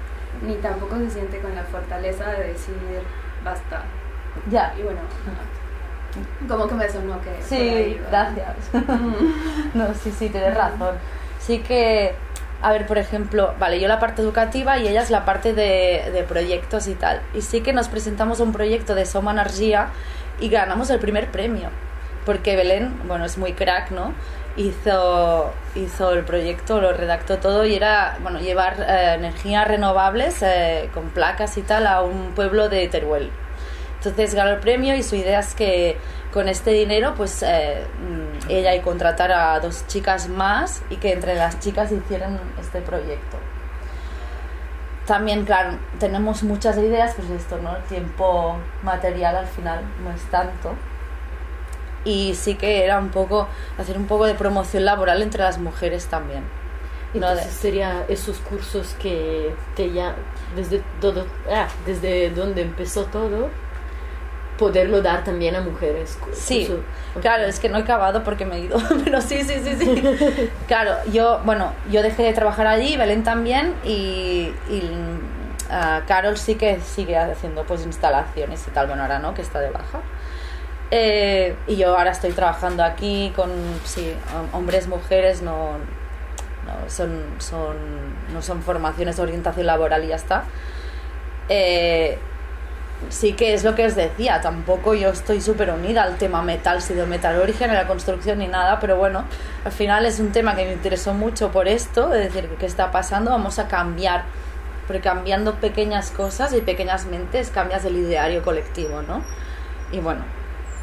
ni 0.45 0.55
tampoco 0.55 0.97
se 0.97 1.09
siente 1.09 1.39
con 1.39 1.53
la 1.55 1.63
fortaleza 1.63 2.29
de 2.29 2.49
decir 2.49 2.75
basta. 3.43 3.81
Ya. 4.49 4.73
Y 4.77 4.83
bueno, 4.83 4.99
como 6.47 6.67
que 6.67 6.75
me 6.75 6.89
sonó 6.89 7.19
que... 7.21 7.41
Sí, 7.41 7.99
gracias. 8.09 8.55
Mm. 8.73 9.73
No, 9.77 9.93
sí, 9.95 10.11
sí, 10.11 10.29
tienes 10.29 10.55
razón. 10.55 10.95
Sí 11.39 11.59
que, 11.59 12.13
a 12.61 12.71
ver, 12.71 12.85
por 12.85 12.99
ejemplo, 12.99 13.55
vale, 13.59 13.79
yo 13.79 13.87
la 13.87 13.99
parte 13.99 14.21
educativa 14.21 14.77
y 14.77 14.87
ella 14.87 15.01
es 15.01 15.09
la 15.09 15.25
parte 15.25 15.53
de, 15.53 16.11
de 16.13 16.23
proyectos 16.23 16.87
y 16.87 16.93
tal. 16.93 17.21
Y 17.33 17.41
sí 17.41 17.61
que 17.61 17.73
nos 17.73 17.87
presentamos 17.87 18.39
un 18.39 18.51
proyecto 18.51 18.93
de 18.93 19.05
Soma 19.05 19.31
Energía 19.31 19.87
y 20.39 20.49
ganamos 20.49 20.89
el 20.91 20.99
primer 20.99 21.31
premio. 21.31 21.69
Porque 22.25 22.55
Belén, 22.55 22.93
bueno, 23.07 23.25
es 23.25 23.39
muy 23.39 23.53
crack, 23.53 23.89
¿no? 23.89 24.13
Hizo, 24.57 25.51
hizo 25.75 26.11
el 26.11 26.25
proyecto, 26.25 26.81
lo 26.81 26.91
redactó 26.91 27.37
todo 27.37 27.65
y 27.65 27.75
era, 27.75 28.17
bueno, 28.21 28.39
llevar 28.39 28.81
eh, 28.81 29.13
energías 29.15 29.67
renovables 29.67 30.41
eh, 30.41 30.89
con 30.93 31.09
placas 31.09 31.57
y 31.57 31.61
tal 31.61 31.87
a 31.87 32.01
un 32.01 32.33
pueblo 32.35 32.67
de 32.67 32.87
Teruel. 32.89 33.31
Entonces 33.97 34.33
ganó 34.33 34.51
el 34.51 34.59
premio 34.59 34.95
y 34.95 35.03
su 35.03 35.15
idea 35.15 35.39
es 35.39 35.53
que 35.53 35.97
con 36.33 36.47
este 36.47 36.71
dinero, 36.71 37.13
pues 37.15 37.43
eh, 37.43 37.85
mm, 37.99 38.49
ella 38.49 38.73
y 38.73 38.79
contratar 38.81 39.31
a 39.31 39.59
dos 39.59 39.85
chicas 39.87 40.27
más 40.27 40.81
y 40.89 40.95
que 40.95 41.13
entre 41.13 41.35
las 41.35 41.59
chicas 41.59 41.91
hicieran 41.91 42.39
este 42.59 42.81
proyecto. 42.81 43.37
También, 45.05 45.45
claro, 45.45 45.77
tenemos 45.99 46.43
muchas 46.43 46.77
ideas, 46.77 47.13
pues 47.15 47.29
esto, 47.31 47.57
¿no? 47.57 47.75
El 47.75 47.83
tiempo 47.83 48.55
material 48.83 49.35
al 49.35 49.47
final 49.47 49.81
no 50.03 50.11
es 50.11 50.21
tanto. 50.31 50.73
Y 52.03 52.33
sí 52.35 52.55
que 52.55 52.83
era 52.83 52.97
un 52.97 53.09
poco, 53.09 53.47
hacer 53.77 53.97
un 53.97 54.07
poco 54.07 54.25
de 54.25 54.33
promoción 54.33 54.85
laboral 54.85 55.21
entre 55.21 55.43
las 55.43 55.57
mujeres 55.59 56.07
también. 56.07 56.43
No 57.13 57.27
de- 57.27 57.33
Entonces 57.33 57.53
sería 57.53 58.05
esos 58.07 58.37
cursos 58.39 58.95
que 58.99 59.53
te 59.75 59.91
ya 59.91 60.15
desde 60.55 60.81
todo 60.99 61.25
ah, 61.51 61.67
desde 61.85 62.29
donde 62.31 62.61
empezó 62.61 63.03
todo 63.05 63.49
poderlo 64.57 65.01
dar 65.01 65.23
también 65.23 65.55
a 65.55 65.61
mujeres. 65.61 66.17
Sí, 66.33 66.69
claro, 67.19 67.43
es 67.45 67.59
que 67.59 67.67
no 67.67 67.77
he 67.79 67.81
acabado 67.81 68.23
porque 68.23 68.45
me 68.45 68.57
he 68.57 68.59
ido, 68.61 68.77
pero 69.03 69.19
sí, 69.21 69.43
sí, 69.43 69.55
sí, 69.63 69.75
sí. 69.75 70.49
Claro, 70.67 70.95
yo, 71.11 71.41
bueno, 71.43 71.73
yo 71.89 72.03
dejé 72.03 72.23
de 72.23 72.33
trabajar 72.33 72.67
allí, 72.67 72.95
Belén 72.95 73.23
también, 73.23 73.73
y, 73.83 74.53
y 74.69 74.91
ah, 75.71 76.01
Carol 76.07 76.37
sí 76.37 76.55
que 76.55 76.79
sigue 76.79 77.17
haciendo 77.17 77.63
pues 77.63 77.85
instalaciones 77.85 78.63
y 78.67 78.71
tal, 78.71 78.85
bueno, 78.87 79.01
ahora 79.01 79.17
no, 79.19 79.33
que 79.33 79.41
está 79.41 79.59
de 79.59 79.71
baja. 79.71 79.99
Eh, 80.91 81.55
y 81.67 81.77
yo 81.77 81.97
ahora 81.97 82.11
estoy 82.11 82.31
trabajando 82.31 82.83
aquí 82.83 83.31
con, 83.35 83.49
sí, 83.85 84.13
hom- 84.35 84.57
hombres, 84.57 84.87
mujeres, 84.87 85.41
no, 85.41 85.71
no, 86.65 86.89
son, 86.89 87.23
son, 87.39 87.77
no 88.33 88.41
son 88.41 88.61
formaciones 88.61 89.15
de 89.15 89.21
orientación 89.23 89.65
laboral 89.67 90.03
y 90.03 90.07
ya 90.09 90.15
está. 90.17 90.43
Eh, 91.49 92.17
sí 93.09 93.33
que 93.33 93.53
es 93.53 93.63
lo 93.63 93.73
que 93.73 93.85
os 93.85 93.95
decía, 93.95 94.41
tampoco 94.41 94.93
yo 94.93 95.09
estoy 95.09 95.41
súper 95.41 95.71
unida 95.71 96.03
al 96.03 96.17
tema 96.17 96.41
metal, 96.43 96.81
sidometalurgia, 96.81 97.67
ni 97.67 97.73
la 97.73 97.87
construcción 97.87 98.39
ni 98.39 98.47
nada, 98.47 98.79
pero 98.79 98.97
bueno, 98.97 99.23
al 99.65 99.71
final 99.71 100.05
es 100.05 100.19
un 100.19 100.31
tema 100.31 100.55
que 100.55 100.65
me 100.65 100.73
interesó 100.73 101.13
mucho 101.13 101.51
por 101.51 101.67
esto, 101.67 102.09
de 102.09 102.19
decir, 102.19 102.49
¿qué 102.59 102.65
está 102.65 102.91
pasando? 102.91 103.31
Vamos 103.31 103.59
a 103.59 103.67
cambiar, 103.67 104.23
porque 104.87 105.01
cambiando 105.01 105.55
pequeñas 105.55 106.11
cosas 106.11 106.53
y 106.53 106.61
pequeñas 106.61 107.05
mentes 107.05 107.49
cambias 107.49 107.85
el 107.85 107.95
ideario 107.97 108.43
colectivo, 108.43 109.01
¿no? 109.01 109.23
Y 109.91 109.99
bueno, 109.99 110.21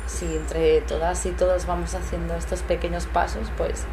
si 0.08 0.24
entre 0.24 0.80
todas 0.80 1.24
y 1.26 1.30
todos 1.30 1.66
vamos 1.66 1.94
haciendo 1.94 2.34
estos 2.34 2.62
pequeños 2.62 3.06
pasos, 3.06 3.48
pues... 3.56 3.84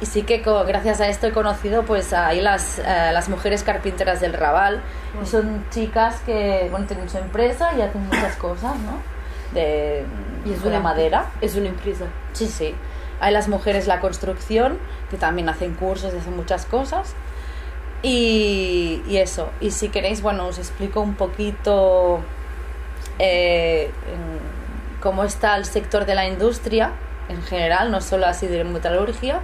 Y 0.00 0.06
sí 0.06 0.22
que 0.22 0.42
gracias 0.66 1.00
a 1.00 1.06
esto 1.06 1.28
he 1.28 1.32
conocido 1.32 1.84
pues 1.84 2.12
ahí 2.12 2.40
las, 2.40 2.80
eh, 2.80 3.10
las 3.12 3.28
mujeres 3.28 3.62
carpinteras 3.62 4.20
del 4.20 4.32
Raval. 4.32 4.82
Y 5.22 5.26
son 5.26 5.64
chicas 5.70 6.20
que 6.26 6.66
bueno, 6.72 6.86
tienen 6.86 7.08
su 7.08 7.18
empresa 7.18 7.72
y 7.78 7.82
hacen 7.82 8.04
muchas 8.06 8.34
cosas, 8.34 8.76
¿no? 8.78 9.00
De, 9.54 10.04
Y 10.44 10.54
es 10.54 10.62
de 10.62 10.70
una 10.70 10.80
madera. 10.80 11.26
Es 11.40 11.54
una 11.54 11.68
empresa. 11.68 12.06
Sí, 12.32 12.48
sí. 12.48 12.74
Hay 13.20 13.32
las 13.32 13.46
mujeres 13.46 13.86
la 13.86 14.00
construcción, 14.00 14.76
que 15.08 15.18
también 15.18 15.48
hacen 15.48 15.74
cursos 15.74 16.12
y 16.12 16.16
hacen 16.16 16.34
muchas 16.34 16.66
cosas. 16.66 17.14
Y, 18.02 19.02
y 19.06 19.18
eso. 19.18 19.50
Y 19.60 19.70
si 19.70 19.88
queréis, 19.88 20.20
bueno, 20.20 20.46
os 20.46 20.58
explico 20.58 21.00
un 21.00 21.14
poquito 21.14 22.18
eh, 23.20 23.92
en 24.12 24.61
cómo 25.02 25.24
está 25.24 25.56
el 25.56 25.64
sector 25.64 26.06
de 26.06 26.14
la 26.14 26.26
industria 26.26 26.92
en 27.28 27.42
general, 27.42 27.90
no 27.90 28.00
solo 28.00 28.26
así 28.26 28.46
de 28.46 28.64
metalurgia. 28.64 29.40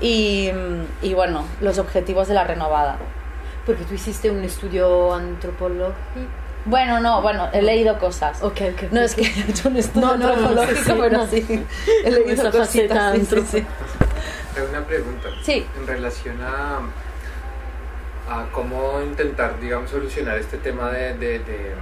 Y, 0.00 0.50
y 1.02 1.14
bueno, 1.14 1.44
los 1.60 1.78
objetivos 1.78 2.28
de 2.28 2.34
la 2.34 2.44
renovada. 2.44 2.98
Porque 3.64 3.84
tú 3.84 3.94
hiciste 3.94 4.30
un 4.30 4.42
estudio 4.44 5.14
antropológico. 5.14 5.94
Bueno, 6.66 6.98
no, 7.00 7.20
bueno, 7.22 7.48
he 7.52 7.62
leído 7.62 7.98
cosas. 7.98 8.42
Ok, 8.42 8.60
ok. 8.72 8.82
No 8.90 9.00
es 9.00 9.14
que 9.14 9.22
he 9.46 9.50
hecho 9.50 9.68
un 9.68 9.76
estudio 9.76 10.06
No, 10.06 10.16
no, 10.16 10.26
no, 10.26 10.32
antropológico, 10.32 10.78
sí, 10.78 10.84
sí, 10.84 10.96
pero 11.00 11.18
no. 11.18 11.26
sí. 11.26 11.66
He 12.04 12.10
leído 12.10 12.32
Esa 12.32 12.50
cositas, 12.50 13.12
faceta 13.12 13.12
sí, 13.14 13.26
sí, 13.26 13.58
sí. 13.60 13.66
Tengo 14.54 14.68
una 14.70 14.84
pregunta. 14.84 15.28
Sí. 15.42 15.66
En 15.78 15.86
relación 15.86 16.36
a, 16.42 16.78
a 18.30 18.46
cómo 18.52 19.00
intentar, 19.02 19.58
digamos, 19.60 19.90
solucionar 19.90 20.38
este 20.38 20.58
tema 20.58 20.90
de, 20.90 21.14
de, 21.18 21.38
de, 21.40 21.74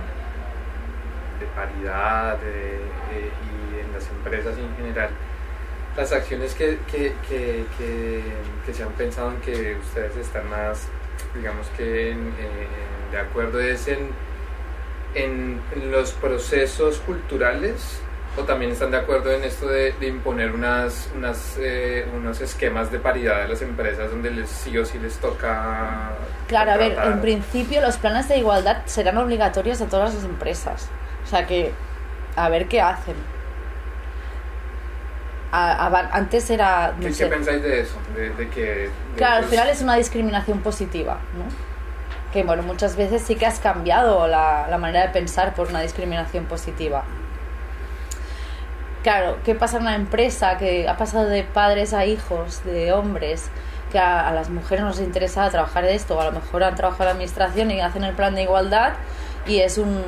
de 1.42 1.48
paridad 1.54 2.38
eh, 2.44 2.80
y 3.12 3.80
en 3.80 3.92
las 3.92 4.08
empresas 4.08 4.56
en 4.58 4.74
general. 4.76 5.10
Las 5.96 6.12
acciones 6.12 6.54
que, 6.54 6.78
que, 6.90 7.12
que, 7.28 7.64
que, 8.64 8.72
se 8.72 8.82
han 8.82 8.92
pensado 8.92 9.30
en 9.30 9.40
que 9.42 9.76
ustedes 9.76 10.16
están 10.16 10.48
más, 10.48 10.88
digamos 11.34 11.66
que 11.76 12.12
en- 12.12 12.32
de 13.12 13.18
acuerdo 13.18 13.60
es 13.60 13.88
en, 13.88 14.08
en, 15.14 15.60
los 15.90 16.12
procesos 16.12 16.98
culturales 17.00 18.00
o 18.38 18.44
también 18.44 18.72
están 18.72 18.90
de 18.90 18.96
acuerdo 18.96 19.30
en 19.32 19.44
esto 19.44 19.66
de, 19.68 19.92
de 19.92 20.06
imponer 20.06 20.52
unas, 20.52 21.10
unas, 21.14 21.58
eh, 21.60 22.06
unos 22.16 22.40
esquemas 22.40 22.90
de 22.90 22.98
paridad 22.98 23.42
a 23.42 23.48
las 23.48 23.60
empresas 23.60 24.10
donde 24.10 24.30
les 24.30 24.48
sí 24.48 24.78
o 24.78 24.86
sí 24.86 24.98
les 24.98 25.16
toca 25.18 26.12
Claro, 26.48 26.70
a 26.72 26.76
ver, 26.78 26.96
en 27.04 27.20
principio 27.20 27.82
los 27.82 27.98
planes 27.98 28.28
de 28.28 28.38
igualdad 28.38 28.78
serán 28.86 29.18
obligatorios 29.18 29.82
a 29.82 29.86
todas 29.86 30.14
las 30.14 30.24
empresas. 30.24 30.88
O 31.32 31.34
sea 31.34 31.46
que, 31.46 31.72
a 32.36 32.50
ver 32.50 32.68
qué 32.68 32.82
hacen. 32.82 33.14
A- 35.50 35.86
a- 35.86 36.08
antes 36.12 36.50
era, 36.50 36.92
no 36.98 37.08
¿Qué, 37.08 37.24
pensáis 37.26 37.62
de 37.62 37.80
eso? 37.80 37.94
De, 38.14 38.28
de 38.34 38.50
que, 38.50 38.60
de 38.60 38.90
Claro, 39.16 39.36
al 39.36 39.44
final 39.46 39.70
es 39.70 39.80
una 39.80 39.96
discriminación 39.96 40.58
positiva, 40.60 41.20
¿no? 41.34 41.44
Que 42.34 42.42
bueno, 42.42 42.62
muchas 42.62 42.96
veces 42.96 43.22
sí 43.22 43.36
que 43.36 43.46
has 43.46 43.60
cambiado 43.60 44.28
la, 44.28 44.66
la 44.68 44.76
manera 44.76 45.06
de 45.06 45.12
pensar 45.14 45.54
por 45.54 45.68
una 45.68 45.80
discriminación 45.80 46.44
positiva. 46.44 47.02
Claro, 49.02 49.38
¿qué 49.42 49.54
pasa 49.54 49.78
en 49.78 49.84
una 49.84 49.94
empresa 49.96 50.58
que 50.58 50.86
ha 50.86 50.98
pasado 50.98 51.24
de 51.30 51.44
padres 51.44 51.94
a 51.94 52.04
hijos, 52.04 52.62
de 52.66 52.92
hombres, 52.92 53.48
que 53.90 53.98
a, 53.98 54.28
a 54.28 54.32
las 54.34 54.50
mujeres 54.50 54.84
no 54.84 54.90
les 54.90 55.00
interesa 55.00 55.48
trabajar 55.48 55.84
de 55.84 55.94
esto, 55.94 56.14
o 56.14 56.20
a 56.20 56.26
lo 56.26 56.32
mejor 56.32 56.62
han 56.62 56.74
trabajado 56.74 57.04
en 57.04 57.06
la 57.06 57.12
administración 57.12 57.70
y 57.70 57.80
hacen 57.80 58.04
el 58.04 58.14
plan 58.14 58.34
de 58.34 58.42
igualdad 58.42 58.92
y 59.46 59.60
es 59.60 59.78
un 59.78 60.02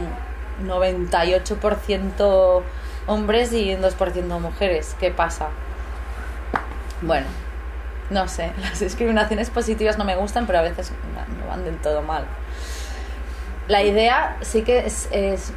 98% 0.63 2.63
hombres 3.07 3.53
y 3.53 3.75
un 3.75 3.83
2% 3.83 4.41
mujeres? 4.41 4.97
¿Qué 5.01 5.11
pasa? 5.11 5.49
Bueno, 7.03 7.27
no 8.11 8.29
sé, 8.29 8.53
las 8.61 8.81
discriminaciones 8.81 9.51
positivas 9.51 9.99
no 9.99 10.05
me 10.05 10.17
gustan, 10.17 10.47
pero 10.47 10.61
a 10.61 10.63
veces 10.63 10.91
no- 10.91 11.49
van 11.49 11.65
del 11.65 11.77
todo 11.79 12.03
mal. 12.03 12.25
La 13.67 13.83
idea 13.83 14.37
sí 14.43 14.63
que 14.63 14.85
es, 14.87 15.09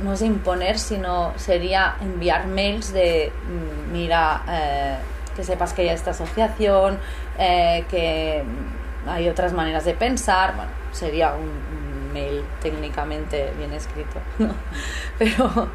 no 0.01 0.13
es 0.13 0.21
imponer, 0.21 0.79
sino 0.79 1.33
sería 1.35 1.95
enviar 2.01 2.47
mails 2.47 2.93
de, 2.93 3.33
mm, 3.45 3.91
mira, 3.91 4.43
eh, 4.49 4.95
que 5.35 5.43
sepas 5.43 5.73
que 5.73 5.81
hay 5.81 5.89
esta 5.89 6.11
asociación, 6.11 6.99
eh, 7.37 7.83
que 7.89 8.43
hay 9.07 9.27
otras 9.27 9.51
maneras 9.51 9.83
de 9.83 9.93
pensar. 9.93 10.55
Bueno, 10.55 10.71
sería 10.93 11.33
un 11.33 11.51
mail 12.17 12.43
técnicamente 12.61 13.51
bien 13.57 13.73
escrito, 13.73 14.19
¿no? 14.39 14.49
Pero, 15.17 15.69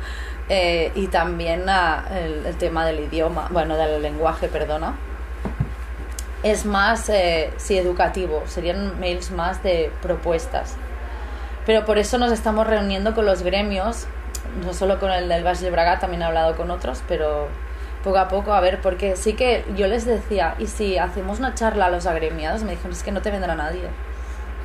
eh, 0.48 0.92
y 0.94 1.06
también 1.08 1.68
ah, 1.68 2.04
el, 2.10 2.46
el 2.46 2.56
tema 2.56 2.84
del 2.86 3.00
idioma, 3.00 3.48
bueno, 3.50 3.76
del 3.76 4.02
lenguaje, 4.02 4.48
perdona 4.48 4.94
es 6.42 6.66
más, 6.66 7.08
eh, 7.08 7.52
sí, 7.56 7.78
educativo, 7.78 8.42
serían 8.46 8.98
mails 8.98 9.30
más 9.30 9.62
de 9.62 9.92
propuestas. 10.02 10.74
Pero 11.66 11.84
por 11.84 11.98
eso 11.98 12.18
nos 12.18 12.32
estamos 12.32 12.66
reuniendo 12.66 13.14
con 13.14 13.26
los 13.26 13.42
gremios, 13.42 14.06
no 14.64 14.74
solo 14.74 14.98
con 14.98 15.12
el 15.12 15.28
del 15.28 15.44
Baix 15.44 15.60
de 15.60 15.70
Braga, 15.70 16.00
también 16.00 16.22
he 16.22 16.24
hablado 16.24 16.56
con 16.56 16.70
otros, 16.70 17.02
pero 17.06 17.46
poco 18.02 18.18
a 18.18 18.26
poco, 18.26 18.52
a 18.52 18.60
ver, 18.60 18.80
porque 18.80 19.14
sí 19.14 19.34
que 19.34 19.64
yo 19.76 19.86
les 19.86 20.04
decía, 20.04 20.56
y 20.58 20.66
si 20.66 20.98
hacemos 20.98 21.38
una 21.38 21.54
charla 21.54 21.86
a 21.86 21.90
los 21.90 22.06
agremiados, 22.06 22.64
me 22.64 22.72
dijeron, 22.72 22.92
es 22.92 23.04
que 23.04 23.12
no 23.12 23.22
te 23.22 23.30
vendrá 23.30 23.54
nadie, 23.54 23.88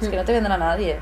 es 0.01 0.09
que 0.09 0.15
no 0.15 0.25
te 0.25 0.33
vendrá 0.33 0.57
nadie. 0.57 0.97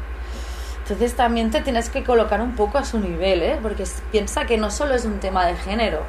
Entonces 0.85 1.15
también 1.15 1.49
te 1.49 1.61
tienes 1.61 1.89
que 1.89 2.03
colocar 2.03 2.39
un 2.41 2.55
poco 2.55 2.77
a 2.77 2.85
su 2.85 2.99
nivel, 2.99 3.41
¿eh? 3.41 3.57
porque 3.59 3.85
piensa 4.11 4.45
que 4.45 4.55
no 4.55 4.69
solo 4.69 4.93
es 4.93 5.03
un 5.03 5.19
tema 5.19 5.47
de 5.47 5.55
género, 5.55 6.01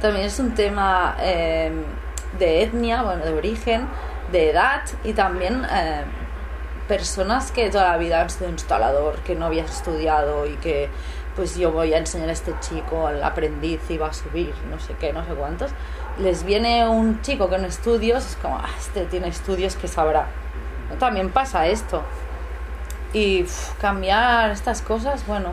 también 0.00 0.26
es 0.26 0.38
un 0.38 0.54
tema 0.54 1.16
eh, 1.18 1.72
de 2.38 2.62
etnia, 2.62 3.02
bueno, 3.02 3.24
de 3.24 3.34
origen, 3.34 3.88
de 4.30 4.50
edad 4.50 4.82
y 5.02 5.12
también 5.14 5.66
eh, 5.68 6.04
personas 6.86 7.50
que 7.50 7.68
toda 7.68 7.88
la 7.88 7.98
vida 7.98 8.20
han 8.20 8.30
sido 8.30 8.48
instalador, 8.48 9.16
que 9.24 9.34
no 9.34 9.46
habían 9.46 9.66
estudiado 9.66 10.46
y 10.46 10.54
que 10.54 10.88
pues 11.34 11.56
yo 11.56 11.72
voy 11.72 11.92
a 11.92 11.98
enseñar 11.98 12.28
a 12.28 12.32
este 12.32 12.54
chico 12.60 13.08
al 13.08 13.24
aprendiz 13.24 13.80
y 13.88 13.98
va 13.98 14.08
a 14.08 14.12
subir, 14.12 14.54
no 14.70 14.78
sé 14.78 14.94
qué, 15.00 15.12
no 15.12 15.24
sé 15.24 15.32
cuántos. 15.32 15.72
Les 16.20 16.44
viene 16.44 16.88
un 16.88 17.22
chico 17.22 17.48
con 17.48 17.64
estudios, 17.64 18.24
es 18.24 18.36
como, 18.36 18.56
ah, 18.56 18.68
este 18.78 19.06
tiene 19.06 19.26
estudios 19.26 19.74
que 19.74 19.88
sabrá. 19.88 20.28
También 21.00 21.30
pasa 21.30 21.66
esto. 21.66 22.04
Y 23.12 23.42
uf, 23.42 23.72
cambiar 23.80 24.50
estas 24.50 24.80
cosas, 24.82 25.26
bueno, 25.26 25.52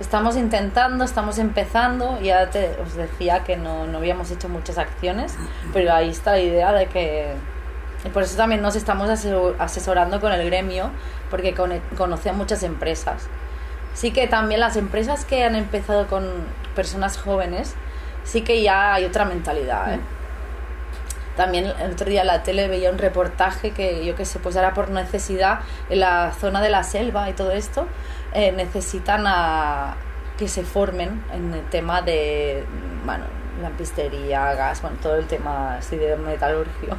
estamos 0.00 0.36
intentando, 0.36 1.04
estamos 1.04 1.38
empezando. 1.38 2.20
Ya 2.20 2.50
te, 2.50 2.76
os 2.82 2.94
decía 2.94 3.44
que 3.44 3.56
no, 3.56 3.86
no 3.86 3.98
habíamos 3.98 4.30
hecho 4.30 4.48
muchas 4.48 4.78
acciones, 4.78 5.36
pero 5.72 5.92
ahí 5.94 6.08
está 6.10 6.32
la 6.32 6.40
idea 6.40 6.72
de 6.72 6.86
que. 6.86 7.34
Y 8.04 8.08
por 8.10 8.22
eso 8.22 8.36
también 8.36 8.62
nos 8.62 8.76
estamos 8.76 9.08
asesor- 9.10 9.56
asesorando 9.58 10.20
con 10.20 10.32
el 10.32 10.44
gremio, 10.46 10.90
porque 11.30 11.54
cone- 11.54 11.82
conoce 11.96 12.30
a 12.30 12.32
muchas 12.32 12.62
empresas. 12.62 13.26
Sí 13.94 14.12
que 14.12 14.28
también 14.28 14.60
las 14.60 14.76
empresas 14.76 15.24
que 15.24 15.42
han 15.44 15.56
empezado 15.56 16.06
con 16.06 16.24
personas 16.76 17.18
jóvenes, 17.18 17.74
sí 18.22 18.42
que 18.42 18.62
ya 18.62 18.94
hay 18.94 19.04
otra 19.04 19.24
mentalidad. 19.24 19.94
¿eh? 19.94 20.00
También 21.38 21.66
el 21.66 21.92
otro 21.92 22.10
día 22.10 22.22
en 22.22 22.26
la 22.26 22.42
tele 22.42 22.66
veía 22.66 22.90
un 22.90 22.98
reportaje 22.98 23.70
que 23.70 24.04
yo 24.04 24.16
que 24.16 24.24
sé, 24.24 24.40
pues 24.40 24.56
ahora 24.56 24.74
por 24.74 24.90
necesidad 24.90 25.60
en 25.88 26.00
la 26.00 26.32
zona 26.32 26.60
de 26.60 26.68
la 26.68 26.82
selva 26.82 27.30
y 27.30 27.32
todo 27.32 27.52
esto, 27.52 27.86
eh, 28.32 28.50
necesitan 28.50 29.22
a 29.24 29.94
que 30.36 30.48
se 30.48 30.64
formen 30.64 31.22
en 31.32 31.54
el 31.54 31.64
tema 31.70 32.02
de, 32.02 32.64
bueno, 33.04 33.22
lampistería, 33.62 34.52
gas, 34.54 34.82
bueno, 34.82 34.96
todo 35.00 35.14
el 35.14 35.28
tema 35.28 35.76
así 35.76 35.94
de 35.94 36.16
metalurgia. 36.16 36.96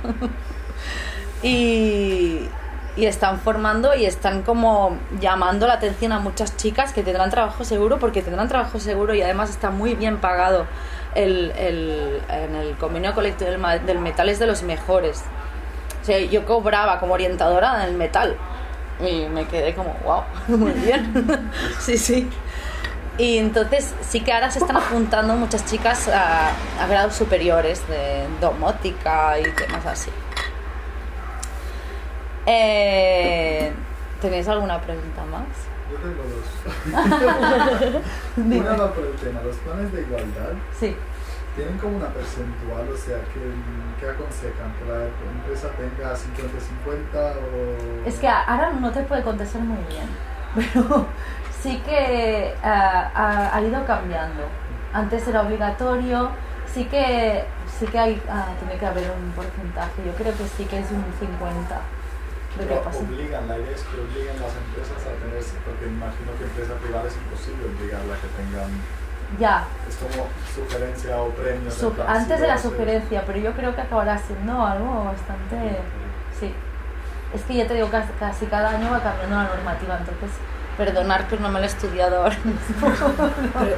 y, 1.43 2.47
y 2.95 3.06
están 3.06 3.41
formando 3.41 3.93
y 3.93 4.06
están 4.06 4.43
como 4.43 4.97
llamando 5.19 5.67
la 5.67 5.73
atención 5.73 6.13
a 6.13 6.19
muchas 6.19 6.56
chicas 6.56 6.93
que 6.93 7.04
tendrán 7.04 7.30
trabajo 7.30 7.65
seguro 7.65 7.99
porque 7.99 8.21
tendrán 8.21 8.47
trabajo 8.47 8.80
seguro 8.80 9.13
y 9.13 9.21
además 9.21 9.49
está 9.49 9.69
muy 9.69 9.95
bien 9.95 10.19
pagado 10.21 10.65
el, 11.15 11.52
el- 11.58 12.22
en 12.30 12.56
el 12.56 12.76
convenio 12.78 13.13
colectivo 13.13 13.50
del, 13.52 13.86
del 13.86 14.00
metal 14.00 14.30
es 14.30 14.39
de 14.39 14.48
los 14.48 14.63
mejores. 14.63 15.24
O 16.02 16.06
sea, 16.06 16.19
yo 16.19 16.45
cobraba 16.45 17.00
como 17.00 17.13
orientadora 17.13 17.84
en 17.84 17.89
el 17.89 17.95
metal 17.95 18.36
y 19.06 19.28
me 19.28 19.45
quedé 19.48 19.74
como 19.76 19.93
wow 20.04 20.24
muy 20.58 20.72
bien 20.74 21.52
sí 21.80 21.98
sí. 21.98 22.30
Y 23.17 23.38
entonces 23.38 23.93
sí 24.02 24.22
que 24.22 24.32
ahora 24.32 24.50
se 24.50 24.60
están 24.60 24.78
apuntando 24.78 25.36
muchas 25.36 25.65
chicas 25.65 26.08
a, 26.08 26.50
a 26.82 26.88
grados 26.88 27.15
superiores 27.15 27.86
de 27.89 28.26
domótica 28.39 29.38
y 29.39 29.43
temas 29.52 29.86
así. 29.86 30.10
Eh, 32.45 33.72
¿Tenéis 34.22 34.48
alguna 34.48 34.82
pregunta 34.82 35.24
más? 35.26 35.48
Yo 35.91 35.97
tengo 35.97 36.23
dos. 36.23 38.04
Una 38.38 38.71
va 38.78 38.93
por 38.93 39.06
el 39.06 39.13
tema, 39.15 39.41
los 39.43 39.56
planes 39.58 39.91
de 39.91 40.02
igualdad 40.02 40.54
Sí. 40.80 40.95
tienen 41.56 41.78
como 41.78 41.97
una 41.97 42.08
percentual, 42.10 42.88
o 42.93 42.97
sea, 42.97 43.17
que, 43.34 43.41
que 43.99 44.10
aconsejan 44.12 44.71
que 44.78 44.86
la 44.86 45.06
empresa 45.36 45.69
tenga 45.78 46.13
50-50 46.13 47.34
o... 48.04 48.08
Es 48.08 48.15
que 48.19 48.28
ahora 48.28 48.71
no 48.73 48.91
te 48.91 49.02
puede 49.04 49.23
contestar 49.23 49.62
muy 49.63 49.84
bien, 49.89 50.08
pero 50.56 51.06
sí 51.62 51.82
que 51.86 52.54
ah, 52.63 53.12
ha, 53.13 53.56
ha 53.58 53.62
ido 53.62 53.84
cambiando. 53.86 54.43
Antes 54.93 55.28
era 55.28 55.41
obligatorio, 55.41 56.30
sí 56.71 56.86
que 56.86 57.43
sí 57.80 57.86
que 57.88 57.99
hay, 57.99 58.21
ah, 58.30 58.47
tiene 58.60 58.78
que 58.80 58.86
haber 58.86 59.12
un 59.12 59.32
porcentaje. 59.32 60.04
Yo 60.06 60.13
creo 60.13 60.34
que 60.36 60.45
sí 60.47 60.65
que 60.65 60.80
es 60.80 60.91
un 60.91 61.04
50. 61.19 61.80
Que 62.50 62.66
Pero 62.66 62.82
pasa. 62.82 62.98
obligan, 63.00 63.48
la 63.48 63.58
idea 63.60 63.76
es 63.76 63.84
que 63.84 63.96
obliguen 64.02 64.36
las 64.42 64.54
empresas 64.58 65.00
a 65.06 65.12
tener, 65.22 65.44
porque 65.66 65.86
imagino 65.86 66.30
que 66.38 66.44
empresa 66.50 66.74
privada 66.82 67.08
es 67.08 67.16
imposible 67.16 67.62
obligarla 67.70 68.14
a 68.16 68.18
que 68.20 68.28
tengan, 68.36 68.72
Ya, 69.38 69.68
es 69.88 69.96
como 70.02 70.26
sugerencia 70.56 71.22
o 71.22 71.30
su- 71.70 71.94
plan, 71.94 72.08
antes 72.10 72.36
si 72.38 72.42
de 72.42 72.48
la 72.48 72.56
haces- 72.56 72.72
sugerencia, 72.72 73.24
pero 73.28 73.38
yo 73.38 73.52
creo 73.54 73.76
que 73.76 73.82
acabará 73.82 74.18
siendo 74.18 74.66
algo 74.66 75.06
bastante... 75.06 75.78
Sí. 76.40 76.52
Es 77.36 77.44
que 77.44 77.54
ya 77.54 77.68
te 77.68 77.76
digo, 77.76 77.90
casi, 77.92 78.10
casi 78.20 78.48
cada 78.48 78.70
año 78.72 78.90
va 78.90 79.04
cambiando 79.04 79.36
la 79.36 79.44
normativa, 79.44 80.00
entonces, 80.00 80.32
perdonar, 80.76 81.26
pero 81.30 81.44
no 81.44 81.50
me 81.50 81.60
lo 81.60 81.66
he 81.66 81.68
estudiado 81.68 82.24
ahora 82.24 82.38
mismo. 82.44 82.88
Y 82.88 83.70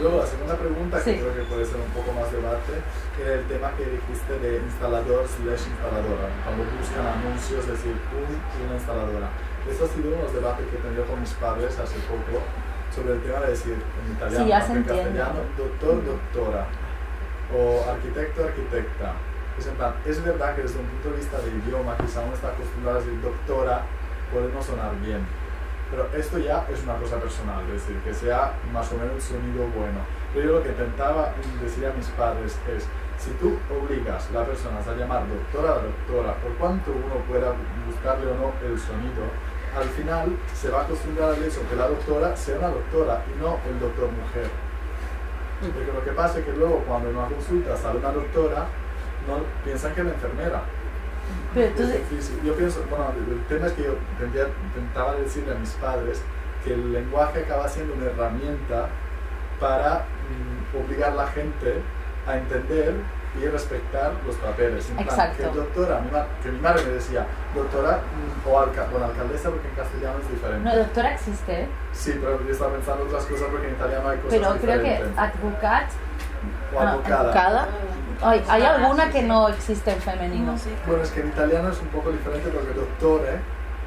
Luego, 0.00 0.20
la 0.20 0.26
segunda 0.26 0.56
pregunta, 0.56 0.96
que 1.02 1.12
Sí. 1.12 1.20
creo 1.20 1.34
que 1.34 1.42
puede 1.44 1.64
ser 1.66 1.76
un 1.76 1.92
poco 1.92 2.12
más 2.16 2.32
debate, 2.32 2.72
era 3.20 3.34
el 3.36 3.44
tema 3.46 3.68
que 3.76 3.84
dijiste 3.84 4.32
de 4.40 4.64
instalador 4.64 5.28
slash 5.28 5.68
instaladora. 5.68 6.26
Cuando 6.44 6.64
buscan 6.72 7.04
anuncios, 7.04 7.60
es 7.68 7.72
decir, 7.76 7.92
un 8.16 8.32
y 8.32 8.58
una 8.64 8.74
instaladora. 8.80 9.28
Esto 9.68 9.84
ha 9.84 9.88
sido 9.88 10.08
uno 10.08 10.16
de 10.16 10.22
los 10.24 10.32
debates 10.32 10.64
que 10.72 10.76
he 10.76 10.80
tenido 10.80 11.04
con 11.04 11.20
mis 11.20 11.32
padres 11.36 11.76
hace 11.78 11.98
poco 12.08 12.40
sobre 12.88 13.12
el 13.14 13.20
tema 13.20 13.40
de 13.44 13.50
decir 13.52 13.76
en 13.76 14.12
italiano, 14.16 14.44
Sí, 14.46 14.72
en 14.72 14.82
castellano, 14.84 15.40
doctor, 15.58 15.94
doctora, 16.04 16.64
o 17.52 17.84
arquitecto, 17.90 18.44
arquitecta. 18.44 19.12
Es, 19.58 19.66
en 19.66 19.74
plan, 19.74 19.92
es 20.06 20.24
verdad 20.24 20.54
que 20.56 20.62
desde 20.62 20.78
un 20.78 20.86
punto 20.86 21.10
de 21.10 21.16
vista 21.16 21.36
de 21.44 21.50
idioma, 21.50 21.96
quizá 21.98 22.20
uno 22.24 22.32
está 22.32 22.48
acostumbrado 22.48 22.98
a 22.98 23.00
decir 23.02 23.20
doctora, 23.20 23.82
puede 24.32 24.48
no 24.52 24.62
sonar 24.62 24.94
bien. 25.04 25.26
Pero 25.90 26.06
esto 26.14 26.38
ya 26.38 26.66
es 26.70 26.82
una 26.82 26.96
cosa 26.96 27.16
personal, 27.16 27.64
es 27.66 27.80
decir, 27.80 27.96
que 28.04 28.12
sea 28.12 28.52
más 28.72 28.92
o 28.92 28.96
menos 28.96 29.14
un 29.14 29.20
sonido 29.20 29.64
bueno. 29.74 30.00
Pero 30.34 30.46
yo 30.46 30.52
lo 30.58 30.62
que 30.62 30.68
intentaba 30.68 31.32
decir 31.62 31.86
a 31.86 31.92
mis 31.92 32.06
padres 32.08 32.58
es, 32.68 32.84
si 33.18 33.30
tú 33.40 33.58
obligas 33.72 34.28
a 34.28 34.32
las 34.32 34.48
personas 34.48 34.86
a 34.86 34.94
llamar 34.94 35.24
doctora 35.26 35.72
a 35.72 35.82
doctora, 35.82 36.34
por 36.42 36.52
cuanto 36.54 36.92
uno 36.92 37.16
pueda 37.26 37.54
buscarle 37.86 38.30
o 38.30 38.34
no 38.36 38.52
el 38.62 38.78
sonido, 38.78 39.24
al 39.76 39.88
final 39.88 40.36
se 40.54 40.70
va 40.70 40.80
a 40.80 40.82
acostumbrar 40.84 41.30
al 41.34 41.42
hecho 41.42 41.60
que 41.68 41.76
la 41.76 41.88
doctora 41.88 42.36
sea 42.36 42.58
una 42.58 42.68
doctora 42.68 43.24
y 43.26 43.42
no 43.42 43.58
el 43.68 43.80
doctor 43.80 44.10
mujer. 44.12 44.48
Porque 45.60 45.92
lo 45.92 46.04
que 46.04 46.12
pasa 46.12 46.38
es 46.38 46.44
que 46.44 46.52
luego 46.52 46.84
cuando 46.86 47.10
en 47.10 47.16
una 47.16 47.26
consulta 47.26 47.76
sale 47.76 47.98
una 47.98 48.12
doctora, 48.12 48.66
no 49.26 49.40
piensan 49.64 49.94
que 49.94 50.00
es 50.00 50.06
la 50.06 50.12
enfermera. 50.12 50.62
Pero 51.54 51.74
tú- 51.74 51.82
Es 51.82 52.10
difícil. 52.10 52.40
Yo 52.44 52.54
pienso, 52.54 52.84
bueno, 52.90 53.06
el 53.16 53.44
tema 53.46 53.66
es 53.66 53.72
que 53.72 53.82
yo 53.84 53.94
intentaba 54.74 55.14
decirle 55.14 55.52
a 55.52 55.58
mis 55.58 55.70
padres 55.72 56.22
que 56.64 56.74
el 56.74 56.92
lenguaje 56.92 57.40
acaba 57.44 57.68
siendo 57.68 57.94
una 57.94 58.06
herramienta 58.06 58.88
para 59.60 60.04
mm, 60.04 60.76
obligar 60.84 61.12
a 61.12 61.14
la 61.14 61.26
gente 61.28 61.80
a 62.26 62.36
entender 62.36 62.94
y 63.40 63.46
respetar 63.46 64.12
los 64.26 64.34
papeles. 64.36 64.88
En 64.90 64.96
plan, 64.96 65.08
Exacto. 65.08 65.36
que 65.52 65.56
doctora, 65.58 66.00
mi 66.00 66.10
que 66.42 66.50
mi 66.50 66.60
madre 66.60 66.82
me 66.84 66.92
decía, 66.92 67.26
doctora 67.54 67.98
mm, 67.98 68.48
o 68.48 68.60
alca 68.60 68.86
bueno, 68.90 69.06
alcaldesa 69.06 69.50
porque 69.50 69.68
en 69.68 69.74
castellano 69.74 70.18
es 70.22 70.30
diferente. 70.30 70.68
No, 70.68 70.76
doctora 70.76 71.14
existe. 71.14 71.68
Sí, 71.92 72.18
pero 72.20 72.44
yo 72.44 72.50
estaba 72.52 72.72
pensando 72.72 73.04
otras 73.04 73.24
cosas 73.26 73.48
porque 73.50 73.68
en 73.68 73.74
italiano 73.74 74.08
hay 74.08 74.18
cosas 74.18 74.38
pero 74.38 74.50
creo 74.60 74.82
que 74.82 74.90
diferentes. 74.90 75.18
advocat, 75.18 75.90
o 76.74 76.80
ah, 76.80 76.90
abogada. 76.90 77.20
advocada, 77.20 77.68
Ay, 78.22 78.44
hay 78.48 78.62
alguna 78.62 79.10
que 79.10 79.22
no 79.22 79.48
existe 79.48 79.92
en 79.92 80.00
femenino. 80.00 80.52
No, 80.52 80.58
sí. 80.58 80.70
Bueno, 80.86 81.02
es 81.02 81.10
que 81.10 81.20
en 81.20 81.28
italiano 81.28 81.68
es 81.70 81.80
un 81.80 81.88
poco 81.88 82.10
diferente 82.10 82.48
porque 82.50 82.72
dottore 82.74 83.38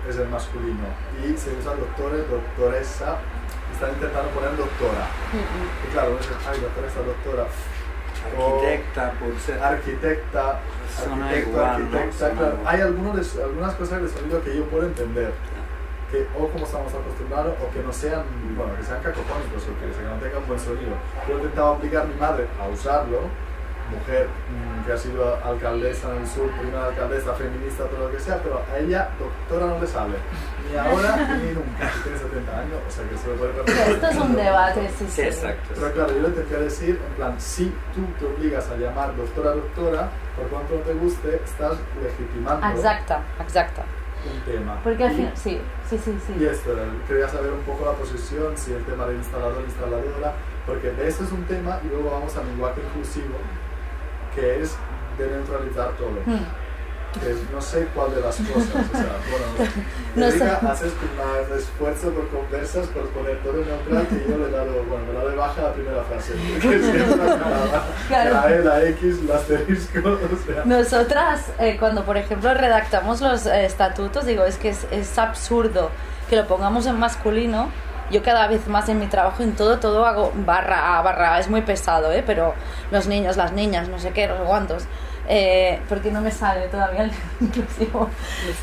es 0.10 0.16
el 0.18 0.30
masculino 0.30 0.86
y 1.24 1.38
se 1.38 1.54
usa 1.56 1.74
dottore, 1.76 2.24
doctoressa. 2.30 3.18
Están 3.74 3.92
intentando 3.92 4.30
poner 4.32 4.56
doctora. 4.58 5.08
Y 5.34 5.92
claro, 5.94 6.10
uno 6.12 6.20
dice, 6.20 6.34
ay, 6.50 6.60
doctoressa, 6.62 7.00
doctora. 7.02 7.46
O 8.38 8.56
Arquitecta, 8.60 9.12
puede 9.20 9.40
ser. 9.40 9.64
arquitecta, 9.64 10.60
Suena 10.96 11.26
arquitecto, 11.26 11.50
igual, 11.50 11.66
¿no? 11.66 11.74
arquitecta. 11.98 12.18
Suena 12.18 12.40
Claro, 12.40 12.58
hay 12.66 12.82
algunos 12.82 13.36
de- 13.36 13.44
algunas 13.44 13.74
cosas 13.76 14.02
de 14.04 14.10
sonido 14.10 14.44
que 14.44 14.56
yo 14.58 14.66
puedo 14.66 14.86
entender. 14.86 15.34
Que 16.12 16.28
o 16.38 16.48
como 16.50 16.66
estamos 16.66 16.94
acostumbrados 16.94 17.56
o 17.64 17.72
que 17.74 17.80
no 17.82 17.92
sean, 17.94 18.24
bueno, 18.58 18.76
que 18.78 18.84
sean 18.84 19.02
cacofónicos 19.02 19.64
o 19.64 19.74
que, 19.80 19.88
que 19.98 20.04
no 20.04 20.16
tengan 20.22 20.46
buen 20.46 20.60
sonido. 20.60 20.92
Yo 21.28 21.36
intentaba 21.38 21.72
obligar 21.72 22.04
a 22.04 22.06
mi 22.06 22.16
madre 22.16 22.48
a 22.62 22.68
usarlo, 22.68 23.22
mujer 23.92 24.28
mm, 24.28 24.86
que 24.86 24.94
ha 24.94 24.98
sido 24.98 25.36
alcaldesa 25.44 26.10
en 26.16 26.22
el 26.24 26.28
sur, 26.28 26.50
primera 26.60 26.86
alcaldesa 26.86 27.34
feminista, 27.36 27.84
todo 27.86 28.08
lo 28.08 28.12
que 28.12 28.20
sea, 28.20 28.38
pero 28.42 28.62
a 28.72 28.78
ella 28.80 29.10
doctora 29.20 29.68
no 29.68 29.80
le 29.80 29.88
sale, 29.88 30.16
ni 30.72 30.78
ahora 30.78 31.16
ni 31.38 31.52
nunca, 31.54 31.92
y 32.00 32.02
tiene 32.04 32.18
70 32.18 32.60
años, 32.60 32.80
o 32.88 32.92
sea 32.92 33.04
que 33.10 33.18
se 33.18 33.28
lo 33.28 33.34
puede 33.36 33.52
Pero 33.54 33.66
perder. 33.66 33.90
esto 33.96 34.08
es 34.08 34.18
un 34.18 34.36
debate, 34.36 34.90
sí, 34.98 35.06
Sí, 35.10 35.22
exacto. 35.22 35.70
Pero 35.76 35.92
claro, 35.94 36.14
yo 36.16 36.22
le 36.22 36.28
intenté 36.30 36.58
decir, 36.58 37.00
en 37.08 37.14
plan, 37.16 37.36
si 37.40 37.66
tú 37.94 38.02
te 38.20 38.26
obligas 38.26 38.70
a 38.70 38.76
llamar 38.78 39.16
doctora, 39.16 39.52
doctora, 39.52 40.10
por 40.36 40.48
cuanto 40.48 40.76
no 40.76 40.82
te 40.82 40.94
guste, 40.94 41.42
estás 41.44 41.78
legitimando 42.02 42.66
Exacta, 42.68 43.22
exacta. 43.40 43.84
un 44.24 44.40
tema. 44.52 44.80
Porque 44.84 45.04
al 45.04 45.12
Y- 45.12 45.16
final, 45.16 45.32
sí, 45.36 45.60
sí, 45.90 45.98
sí, 45.98 46.12
y 46.36 46.40
sí. 46.40 46.46
esto, 46.46 46.74
era, 46.74 46.84
quería 47.08 47.28
saber 47.28 47.52
un 47.52 47.62
poco 47.62 47.86
la 47.86 47.94
posición, 47.94 48.56
si 48.56 48.72
el 48.74 48.84
tema 48.86 49.06
de 49.08 49.16
instalador, 49.16 49.62
instaladora, 49.66 50.34
porque 50.66 50.92
de 50.92 51.08
eso 51.08 51.24
es 51.24 51.32
un 51.32 51.44
tema 51.46 51.80
y 51.84 51.88
luego 51.90 52.12
vamos 52.12 52.36
al 52.38 52.46
lenguaje 52.48 52.82
inclusivo, 52.88 53.34
que 54.36 54.62
es 54.62 54.76
de 55.18 55.28
neutralizar 55.28 55.92
todo. 55.98 56.12
Que 57.20 57.30
es- 57.30 57.52
no 57.52 57.60
sé 57.62 57.86
cuál 57.94 58.16
de 58.16 58.22
las 58.22 58.38
cosas, 58.38 58.70
o 58.94 58.98
sea, 58.98 59.18
bueno, 59.30 59.72
No 60.16 60.26
Erika, 60.28 60.60
sé. 60.62 60.66
haces 60.68 60.94
un 61.52 61.58
esfuerzo 61.58 62.10
por 62.12 62.30
conversas, 62.30 62.88
por 62.88 63.04
poner 63.10 63.38
todo 63.44 63.54
neutral, 63.66 64.08
que 64.08 64.26
yo 64.32 64.38
le 64.38 64.48
he 64.48 64.52
dado, 64.52 64.84
bueno, 64.88 65.06
me 65.08 65.14
dado 65.14 65.30
de 65.30 65.36
baja 65.36 65.62
la 65.62 65.74
primera 65.74 66.04
frase, 66.04 66.34
que 66.62 66.76
es 66.76 67.14
una 67.14 67.26
cagada. 67.38 67.84
Claro. 68.08 68.34
La 68.34 68.50
E, 68.56 68.64
la 68.64 68.84
X, 68.92 69.16
el 69.26 69.32
asterisco, 69.32 70.00
o 70.10 70.54
sea... 70.54 70.64
Nosotras, 70.64 71.48
eh, 71.60 71.76
cuando 71.78 72.06
por 72.06 72.16
ejemplo 72.16 72.54
redactamos 72.54 73.20
los 73.20 73.46
eh, 73.46 73.66
estatutos, 73.66 74.26
digo, 74.26 74.46
es 74.46 74.56
que 74.58 74.70
es, 74.70 74.88
es 74.92 75.18
absurdo 75.20 75.90
que 76.30 76.38
lo 76.38 76.48
pongamos 76.48 76.86
en 76.86 76.98
masculino. 76.98 77.70
Yo 78.12 78.22
cada 78.22 78.48
vez 78.48 78.68
más 78.68 78.90
en 78.90 79.00
mi 79.00 79.08
trabajo, 79.08 79.42
en 79.42 79.56
todo, 79.56 79.80
todo 79.80 80.06
hago 80.06 80.32
barra 80.36 80.98
A, 80.98 81.02
barra. 81.02 81.40
Es 81.40 81.50
muy 81.50 81.62
pesado, 81.62 82.12
¿eh? 82.12 82.24
Pero 82.26 82.54
los 82.92 83.08
niños, 83.08 83.38
las 83.38 83.54
niñas, 83.54 83.88
no 83.88 84.00
sé 84.00 84.12
qué, 84.12 84.28
los 84.28 84.40
cuantos. 84.42 84.84
Eh, 85.30 85.80
porque 85.88 86.12
no 86.12 86.20
me 86.20 86.32
sale 86.32 86.68
todavía 86.68 87.04
el 87.04 87.12
inclusivo. 87.42 88.10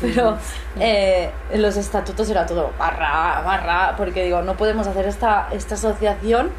Pero 0.01 0.37
eh, 0.79 1.31
en 1.51 1.61
los 1.61 1.77
estatutos 1.77 2.29
era 2.29 2.45
todo 2.45 2.71
barra 2.77 3.41
barra 3.43 3.95
porque 3.97 4.23
digo, 4.23 4.41
no 4.41 4.55
podemos 4.55 4.85
hacer 4.85 5.07
esta, 5.07 5.47
esta 5.51 5.75
asociación 5.75 6.51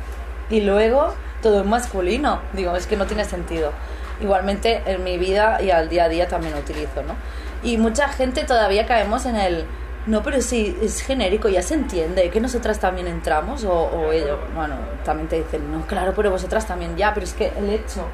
y 0.48 0.62
luego 0.62 1.14
todo 1.42 1.62
en 1.62 1.68
masculino. 1.68 2.40
Digo, 2.52 2.74
es 2.76 2.86
que 2.86 2.96
no 2.96 3.06
tiene 3.06 3.24
sentido. 3.24 3.72
Igualmente 4.20 4.82
en 4.86 5.02
mi 5.04 5.16
vida 5.16 5.62
y 5.62 5.70
al 5.70 5.88
día 5.88 6.04
a 6.04 6.08
día 6.08 6.28
también 6.28 6.54
lo 6.54 6.60
utilizo, 6.60 7.02
¿no? 7.02 7.14
Y 7.62 7.78
mucha 7.78 8.08
gente 8.08 8.44
todavía 8.44 8.86
caemos 8.86 9.26
en 9.26 9.36
el... 9.36 9.64
No, 10.06 10.22
pero 10.22 10.40
sí, 10.40 10.76
es 10.80 11.02
genérico, 11.02 11.48
ya 11.48 11.60
se 11.60 11.74
entiende 11.74 12.30
que 12.30 12.40
nosotras 12.40 12.80
también 12.80 13.06
entramos 13.06 13.64
o, 13.64 13.72
o 13.72 14.12
ellos, 14.12 14.38
bueno, 14.54 14.76
también 15.04 15.28
te 15.28 15.36
dicen, 15.36 15.70
no, 15.70 15.86
claro, 15.86 16.14
pero 16.16 16.30
vosotras 16.30 16.66
también, 16.66 16.96
ya, 16.96 17.12
pero 17.12 17.24
es 17.24 17.34
que 17.34 17.52
el 17.58 17.68
hecho 17.68 18.06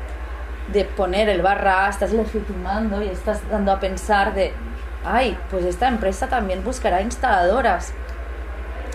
de 0.73 0.85
poner 0.85 1.29
el 1.29 1.43
barra 1.43 1.89
estás 1.89 2.13
legitimando 2.13 3.03
y 3.03 3.09
estás 3.09 3.49
dando 3.49 3.71
a 3.71 3.79
pensar 3.79 4.35
de, 4.35 4.53
ay, 5.05 5.39
pues 5.49 5.65
esta 5.65 5.87
empresa 5.87 6.29
también 6.29 6.65
buscará 6.65 7.03
instaladoras. 7.03 7.93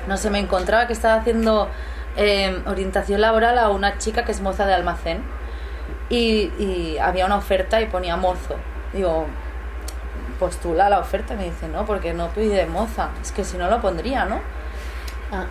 No 0.08 0.18
sé, 0.18 0.30
me 0.30 0.40
encontraba 0.40 0.88
que 0.88 0.94
estaba 0.94 1.16
haciendo 1.16 1.70
eh, 2.18 2.62
orientación 2.66 3.22
laboral 3.22 3.58
a 3.58 3.70
una 3.70 3.98
chica 4.00 4.26
que 4.26 4.34
es 4.34 4.42
moza 4.42 4.66
de 4.66 4.74
almacén 4.74 5.22
y, 6.10 6.52
y 6.60 6.98
había 7.00 7.26
una 7.26 7.38
oferta 7.38 7.80
y 7.82 7.86
ponía 7.86 8.18
mozo. 8.18 8.56
Digo, 8.92 9.28
postula 10.42 10.90
la 10.90 11.00
oferta. 11.00 11.36
Y 11.36 11.38
me 11.38 11.46
dice, 11.46 11.68
no, 11.70 11.86
porque 11.86 12.14
no 12.14 12.30
pide 12.34 12.66
moza. 12.68 13.12
Es 13.22 13.32
que 13.32 13.44
si 13.46 13.58
no 13.58 13.70
lo 13.70 13.82
pondría, 13.82 14.26
¿no? 14.26 14.42
Ah, 15.32 15.48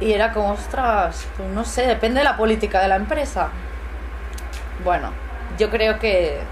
Y 0.00 0.12
era 0.12 0.32
como, 0.32 0.52
ostras, 0.52 1.26
pues 1.36 1.48
no 1.50 1.64
sé, 1.64 1.86
depende 1.86 2.20
de 2.20 2.24
la 2.24 2.36
política 2.36 2.80
de 2.82 2.88
la 2.88 2.96
empresa. 2.96 3.50
Bueno, 4.84 5.16
yo 5.58 5.70
creo 5.70 5.98
que 5.98 6.48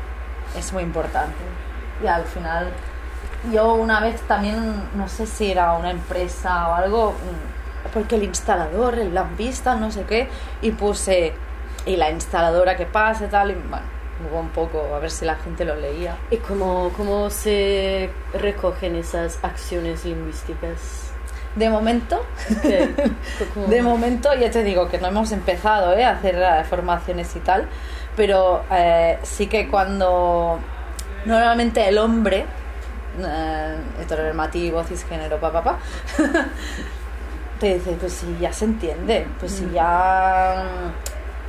es 0.56 0.72
muy 0.72 0.82
importante. 0.82 1.56
Y 2.02 2.06
al 2.08 2.24
final, 2.26 2.76
yo 3.52 3.74
una 3.74 4.00
vez 4.00 4.22
también, 4.26 4.90
no 4.94 5.08
sé 5.08 5.26
si 5.26 5.50
era 5.50 5.74
una 5.74 5.90
empresa 5.90 6.68
o 6.68 6.74
algo, 6.74 7.12
mm, 7.22 7.90
porque 7.92 8.16
el 8.16 8.24
instalador, 8.24 8.98
el 8.98 9.14
lampista, 9.14 9.76
no 9.76 9.90
sé 9.92 10.04
qué, 10.06 10.30
y 10.62 10.72
puse, 10.72 11.40
y 11.86 11.96
la 11.96 12.10
instaladora 12.10 12.76
que 12.76 12.86
pase, 12.86 13.28
tal, 13.28 13.52
y 13.52 13.54
bueno, 13.54 13.86
un 14.32 14.48
poco, 14.50 14.94
a 14.94 14.98
ver 14.98 15.10
si 15.10 15.24
la 15.24 15.36
gente 15.36 15.64
lo 15.64 15.74
leía. 15.76 16.16
¿Y 16.30 16.36
cómo, 16.38 16.90
cómo 16.96 17.28
se 17.30 18.10
recogen 18.34 18.96
esas 18.96 19.38
acciones 19.42 20.04
lingüísticas? 20.04 21.02
De 21.54 21.70
momento, 21.70 22.22
¿Qué? 22.62 22.90
¿Cómo- 23.54 23.66
De 23.68 23.82
momento, 23.82 24.34
ya 24.34 24.50
te 24.50 24.62
digo 24.62 24.88
que 24.88 24.98
no 24.98 25.08
hemos 25.08 25.32
empezado 25.32 25.94
¿eh? 25.94 26.04
a 26.04 26.10
hacer 26.10 26.36
formaciones 26.66 27.34
y 27.36 27.40
tal, 27.40 27.66
pero 28.16 28.62
eh, 28.70 29.18
sí 29.22 29.46
que 29.46 29.68
cuando 29.68 30.58
normalmente 31.24 31.86
el 31.88 31.96
hombre, 31.98 32.44
eh, 33.22 33.76
heteronormativo, 34.02 34.84
cisgénero, 34.84 35.38
papá, 35.38 35.62
pa, 35.62 35.78
te 37.60 37.74
dice, 37.74 37.92
pues 37.98 38.12
si 38.12 38.36
ya 38.38 38.52
se 38.52 38.66
entiende, 38.66 39.26
pues 39.40 39.52
si 39.52 39.70
ya 39.70 40.62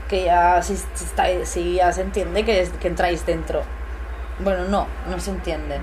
que 0.07 0.25
ya 0.25 0.61
si, 0.61 0.75
si 0.77 1.03
está- 1.05 1.45
si 1.45 1.73
ya 1.75 1.91
se 1.91 2.01
entiende 2.01 2.43
que, 2.45 2.61
es- 2.61 2.69
que 2.71 2.87
entráis 2.87 3.25
dentro. 3.25 3.61
Bueno, 4.39 4.65
no, 4.65 4.87
no 5.09 5.19
se 5.19 5.31
entiende. 5.31 5.79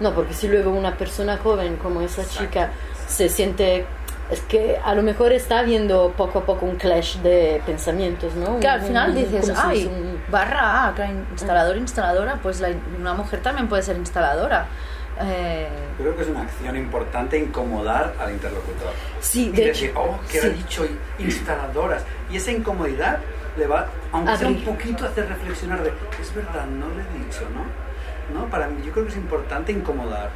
No, 0.00 0.12
porque 0.14 0.32
si 0.34 0.48
luego 0.48 0.70
una 0.70 0.96
persona 0.96 1.38
joven 1.38 1.76
como 1.76 2.00
esa 2.00 2.24
chica 2.26 2.70
se 3.08 3.28
siente... 3.28 3.86
Es 4.30 4.40
que 4.40 4.76
a 4.84 4.92
lo 4.94 5.02
mejor 5.02 5.30
está 5.32 5.62
viendo 5.62 6.12
poco 6.16 6.40
a 6.40 6.44
poco 6.44 6.66
un 6.66 6.74
clash 6.76 7.18
de 7.18 7.62
pensamientos, 7.64 8.34
¿no? 8.34 8.58
Que 8.58 8.66
al 8.66 8.82
final 8.82 9.10
un- 9.10 9.16
dices, 9.16 9.46
si 9.46 9.52
ay, 9.56 9.86
un- 9.86 10.20
barra 10.30 10.88
A, 10.88 10.94
instalador, 11.30 11.76
instaladora, 11.76 12.38
pues 12.42 12.60
la- 12.60 12.70
una 12.98 13.14
mujer 13.14 13.40
también 13.40 13.68
puede 13.68 13.82
ser 13.84 13.96
instaladora. 13.96 14.66
Eh, 15.22 15.68
Creo 15.96 16.14
que 16.16 16.22
es 16.22 16.28
una 16.28 16.42
acción 16.42 16.76
importante 16.76 17.38
incomodar 17.38 18.14
al 18.20 18.32
interlocutor. 18.32 18.92
Sí, 19.20 19.46
Y 19.46 19.52
de 19.52 19.66
decir, 19.66 19.90
hecho, 19.90 20.00
oh, 20.02 20.18
que 20.30 20.40
sí. 20.40 20.46
ha 20.46 20.50
dicho 20.50 20.86
instaladoras. 21.20 22.02
Y 22.30 22.36
esa 22.36 22.50
incomodidad 22.50 23.18
le 23.56 23.66
va, 23.66 23.86
aunque 24.12 24.36
sea 24.36 24.48
un 24.48 24.62
poquito, 24.62 25.04
hacer 25.04 25.28
reflexionar 25.28 25.82
de, 25.82 25.92
es 26.20 26.34
verdad, 26.34 26.66
no 26.66 26.86
le 26.88 27.02
he 27.02 27.24
dicho, 27.24 27.42
¿no? 27.54 27.86
¿No? 28.38 28.46
Para 28.50 28.68
mí, 28.68 28.82
yo 28.84 28.92
creo 28.92 29.04
que 29.04 29.12
es 29.12 29.16
importante 29.16 29.72
incomodar. 29.72 30.30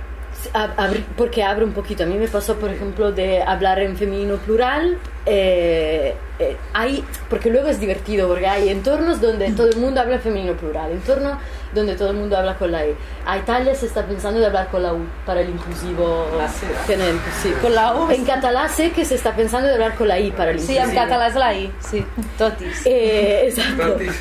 Porque 1.17 1.43
abre 1.43 1.65
un 1.65 1.73
poquito. 1.73 2.05
A 2.05 2.07
mí 2.07 2.17
me 2.17 2.29
pasó, 2.29 2.57
por 2.57 2.71
ejemplo, 2.71 3.13
de 3.13 3.43
hablar 3.43 3.81
en 3.81 3.97
femenino 3.97 4.37
plural. 4.37 4.99
Eh, 5.27 6.15
eh, 6.39 6.57
hay, 6.73 7.05
porque 7.29 7.51
luego 7.51 7.69
es 7.69 7.79
divertido, 7.79 8.27
porque 8.29 8.47
hay 8.47 8.69
entornos 8.71 9.21
donde 9.21 9.51
todo 9.53 9.69
el 9.69 9.77
mundo 9.77 10.01
habla 10.01 10.15
en 10.15 10.21
femenino 10.23 10.55
plural, 10.55 10.91
entornos 10.93 11.35
donde 11.75 11.95
todo 11.95 12.11
el 12.11 12.17
mundo 12.17 12.37
habla 12.37 12.57
con 12.57 12.73
la 12.73 12.85
E. 12.85 12.97
A 13.27 13.39
Italia 13.39 13.75
se 13.75 13.87
está 13.87 14.05
pensando 14.05 14.41
de 14.41 14.47
hablar 14.47 14.69
con 14.71 14.83
la 14.83 14.93
U 14.95 15.01
para 15.27 15.43
el 15.43 15.51
inclusivo 15.51 16.27
Ah, 16.41 16.49
sí, 16.49 16.67
genérico, 16.87 17.23
sí. 17.43 17.53
Con 17.63 17.75
la 17.75 17.95
U. 17.95 18.11
En 18.11 18.25
catalán 18.25 18.69
sé 18.71 18.91
que 18.93 19.05
se 19.05 19.15
está 19.17 19.37
pensando 19.37 19.69
de 19.69 19.75
hablar 19.75 19.95
con 19.95 20.09
la 20.09 20.19
I 20.19 20.31
para 20.33 20.51
el 20.53 20.59
sí, 20.59 20.73
inclusivo. 20.73 20.91
en 20.91 20.97
catalán 21.05 21.29
es 21.31 21.37
la 21.37 21.55
I, 21.55 21.73
sí, 21.81 22.05
totis. 22.39 22.87
Eh, 22.87 23.45
exacto. 23.49 23.93
Totis, 23.93 24.13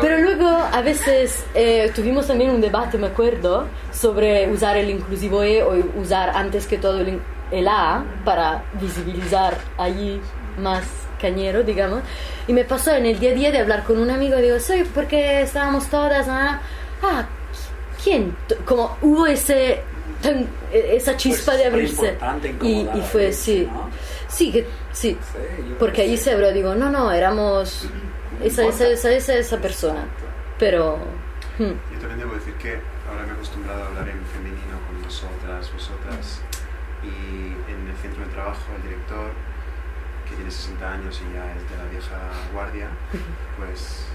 Pero 0.00 0.18
luego 0.18 0.46
a 0.48 0.80
veces 0.80 1.44
eh, 1.54 1.90
tuvimos 1.94 2.26
también 2.28 2.50
un 2.50 2.60
debate, 2.60 2.96
me 2.96 3.08
acuerdo, 3.08 3.66
sobre 3.92 4.48
usar 4.48 4.76
el 4.76 4.88
inclusivo 4.90 5.42
E 5.42 5.62
o 5.62 5.74
usar 6.00 6.30
antes 6.30 6.66
que 6.66 6.78
todo 6.78 7.00
el, 7.00 7.08
in- 7.08 7.22
el 7.50 7.68
A 7.68 8.04
para 8.24 8.62
visibilizar 8.80 9.56
allí 9.76 10.20
más 10.58 10.84
cañero, 11.20 11.62
digamos. 11.62 12.02
Y 12.46 12.52
me 12.52 12.64
pasó 12.64 12.94
en 12.94 13.06
el 13.06 13.18
día 13.18 13.30
a 13.30 13.34
día 13.34 13.50
de 13.52 13.58
hablar 13.58 13.84
con 13.84 13.98
un 13.98 14.10
amigo, 14.10 14.36
digo, 14.36 14.58
soy 14.60 14.84
porque 14.84 15.42
estábamos 15.42 15.86
todas, 15.88 16.26
ah, 16.28 16.60
ah, 17.02 17.26
¿quién? 18.02 18.36
Como 18.64 18.96
hubo 19.02 19.26
ese, 19.26 19.82
e- 20.22 20.96
esa 20.96 21.16
chispa 21.16 21.52
Pues 21.52 21.58
de 21.58 21.66
abrirse. 21.66 22.18
Y, 22.62 22.80
y 22.96 23.02
fue, 23.10 23.26
veces, 23.26 23.36
sí, 23.44 23.68
¿no? 23.70 23.88
sí, 24.28 24.52
que, 24.52 24.66
sí, 24.92 25.18
Sí, 25.18 25.18
porque 25.78 26.06
sí. 26.06 26.16
se 26.16 26.32
abrió, 26.32 26.52
digo, 26.52 26.74
no, 26.74 26.90
no, 26.90 27.10
éramos 27.12 27.86
esa, 28.42 28.64
esa, 28.64 28.88
esa, 28.88 29.10
esa, 29.10 29.34
esa 29.34 29.58
persona. 29.58 30.04
Pero... 30.58 30.98
hmm. 31.58 31.64
Yo 31.64 31.98
también 32.00 32.18
debo 32.20 32.34
decir 32.34 32.54
que 32.54 32.78
ahora 33.08 33.22
me 33.24 33.30
he 33.30 33.34
acostumbrado 33.34 33.82
a 33.82 33.86
hablar 33.88 34.08
en 34.08 34.24
femenino 34.26 34.78
con 34.86 35.02
vosotras, 35.02 35.72
vosotras. 35.72 36.40
Y 37.02 37.54
en 37.70 37.88
el 37.88 37.96
centro 37.96 38.24
de 38.24 38.30
trabajo, 38.32 38.60
el 38.76 38.82
director, 38.82 39.30
que 40.28 40.34
tiene 40.34 40.50
60 40.50 40.92
años 40.92 41.22
y 41.28 41.34
ya 41.34 41.54
es 41.54 41.70
de 41.70 41.76
la 41.76 41.84
vieja 41.90 42.18
guardia, 42.52 42.88
pues, 43.56 44.06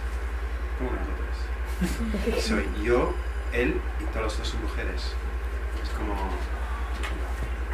como 0.78 0.92
nosotros. 0.92 2.44
Soy 2.44 2.68
yo, 2.84 3.14
él 3.52 3.80
y 4.00 4.04
todas 4.06 4.24
las 4.24 4.34
otras 4.34 4.48
son 4.48 4.62
mujeres. 4.62 5.14
Es 5.82 5.90
como... 5.90 6.16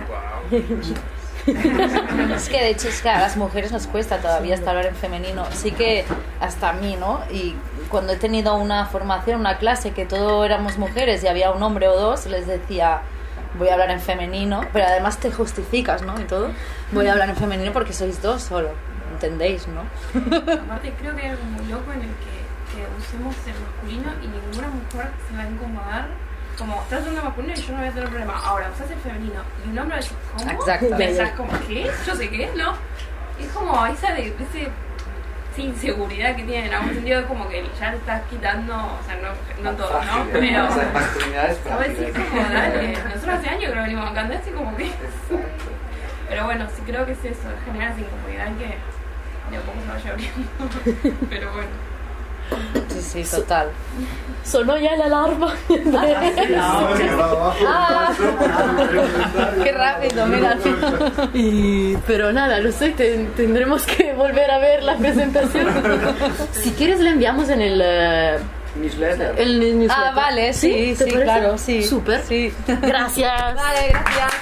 Guau. 0.08 0.96
Es 2.36 2.50
que 2.50 2.58
de 2.58 2.70
hecho 2.70 2.90
es 2.90 3.02
que 3.02 3.10
a 3.10 3.20
las 3.20 3.38
mujeres 3.38 3.72
nos 3.72 3.88
cuesta 3.88 4.20
todavía 4.20 4.56
hasta 4.56 4.70
hablar 4.70 4.88
en 4.88 4.96
femenino. 4.96 5.46
Sí 5.52 5.72
que 5.72 6.06
hasta 6.40 6.70
a 6.70 6.74
mí, 6.74 6.96
¿no? 7.00 7.22
Y 7.32 7.56
cuando 7.90 8.14
he 8.14 8.18
tenido 8.18 8.56
una 8.56 8.86
formación, 8.86 9.40
una 9.40 9.58
clase 9.58 9.92
que 9.92 10.06
todo 10.06 10.46
éramos 10.46 10.78
mujeres 10.78 11.24
y 11.24 11.28
había 11.28 11.52
un 11.52 11.64
hombre 11.64 11.88
o 11.88 11.96
dos, 11.96 12.26
les 12.26 12.46
decía, 12.46 13.02
voy 13.56 13.70
a 13.70 13.74
hablar 13.74 13.92
en 13.92 14.00
femenino, 14.00 14.62
pero 14.72 14.86
además 14.86 15.18
te 15.18 15.32
justificas, 15.32 16.02
¿no? 16.02 16.20
Y 16.20 16.24
todo. 16.24 16.52
Voy 16.92 17.08
a 17.08 17.14
hablar 17.14 17.30
en 17.30 17.36
femenino 17.36 17.72
porque 17.72 17.94
sois 17.94 18.22
dos 18.22 18.44
solo, 18.44 18.70
¿entendéis, 19.14 19.68
no? 19.68 19.82
Aparte 20.38 20.94
creo 21.00 21.16
que 21.16 21.22
hay 21.22 21.30
algo 21.30 21.44
muy 21.46 21.66
loco 21.66 21.92
en 21.92 22.02
el 22.02 22.10
que, 22.10 22.40
que 22.74 22.86
usemos 22.98 23.36
el 23.48 23.54
masculino 23.54 24.12
y 24.24 24.28
ninguna 24.28 24.68
mujer 24.68 25.12
se 25.28 25.36
va 25.36 25.44
a 25.44 25.50
incomodar. 25.50 26.08
Como, 26.58 26.82
estás 26.82 27.02
usando 27.02 27.24
masculino 27.24 27.54
y 27.54 27.62
yo 27.62 27.72
no 27.72 27.80
voy 27.80 27.88
a 27.88 27.92
tener 27.92 28.10
problema. 28.10 28.38
Ahora, 28.38 28.70
usas 28.76 28.92
el 28.92 29.00
femenino 29.00 29.42
y 29.66 29.70
un 29.70 29.80
hombre 29.80 29.98
decir, 29.98 30.18
¿cómo? 30.38 30.52
Exacto. 30.52 30.98
Pensás 30.98 31.32
como, 31.32 31.52
¿qué? 31.68 31.90
Yo 32.06 32.16
sé 32.16 32.30
qué, 32.30 32.52
¿no? 32.56 32.74
Es 33.40 33.48
como 33.54 33.86
esa 33.86 34.14
de, 34.14 34.28
ese, 34.28 34.70
esa 35.60 35.68
inseguridad 35.68 36.36
que 36.36 36.44
tienen. 36.44 36.68
En 36.68 36.74
algún 36.74 36.94
sentido 36.94 37.20
es 37.20 37.26
como 37.26 37.48
que 37.48 37.64
ya 37.80 37.92
le 37.92 37.98
estás 37.98 38.22
quitando, 38.30 38.74
o 38.74 39.06
sea, 39.06 39.18
no, 39.18 39.70
no 39.70 39.78
todo, 39.78 40.02
¿no? 40.04 40.26
Pero... 40.32 40.64
A 40.64 41.78
ver, 41.78 41.96
sí, 41.96 42.06
como, 42.12 42.50
dale. 42.50 42.94
Nosotros 42.94 43.30
hace 43.30 43.50
años 43.50 43.70
que 43.70 43.76
lo 43.76 43.82
venimos 43.82 44.06
bancando 44.06 44.36
así 44.36 44.52
como 44.52 44.76
que... 44.76 44.92
Pero 46.30 46.46
bueno, 46.46 46.68
sí 46.76 46.82
creo 46.86 47.06
que 47.06 47.14
es 47.14 47.26
eso, 47.26 47.50
genera 47.66 47.92
esa 47.92 48.02
incomodidad 48.02 48.48
que 48.58 48.78
de 49.50 49.58
a 49.58 49.62
poco 49.62 49.80
se 49.82 49.88
vaya 49.88 50.12
abriendo. 50.12 51.26
Pero 51.30 51.52
bueno. 51.54 51.70
Sí, 52.90 53.24
sí, 53.24 53.36
total. 53.36 53.70
Sonó 54.44 54.78
ya 54.78 54.96
la 54.96 55.06
alarma. 55.06 55.54
Ah. 57.68 58.12
Qué 59.64 59.72
rápido, 59.72 60.26
mira. 60.28 60.58
Y, 61.34 61.96
pero 62.08 62.32
nada, 62.34 62.60
no 62.60 62.72
sé, 62.72 62.90
ten- 62.92 63.32
tendremos 63.36 63.84
que 63.84 64.14
volver 64.14 64.50
a 64.52 64.58
ver 64.60 64.84
la 64.84 64.96
presentación. 64.98 65.68
si 66.52 66.72
quieres 66.72 67.00
la 67.00 67.12
enviamos 67.12 67.50
en 67.50 67.62
el, 67.62 67.82
eh, 67.84 68.38
Newsletter. 68.76 69.36
el 69.38 69.60
newsletter. 69.80 69.92
Ah, 70.08 70.12
vale, 70.16 70.54
sí, 70.54 70.96
¿te 70.98 71.06
sí, 71.06 71.12
parece? 71.12 71.24
claro, 71.24 71.58
sí. 71.58 71.84
Súper. 71.84 72.22
Sí. 72.28 72.54
Gracias. 72.82 73.56
Vale, 73.56 73.88
gracias. 73.92 74.34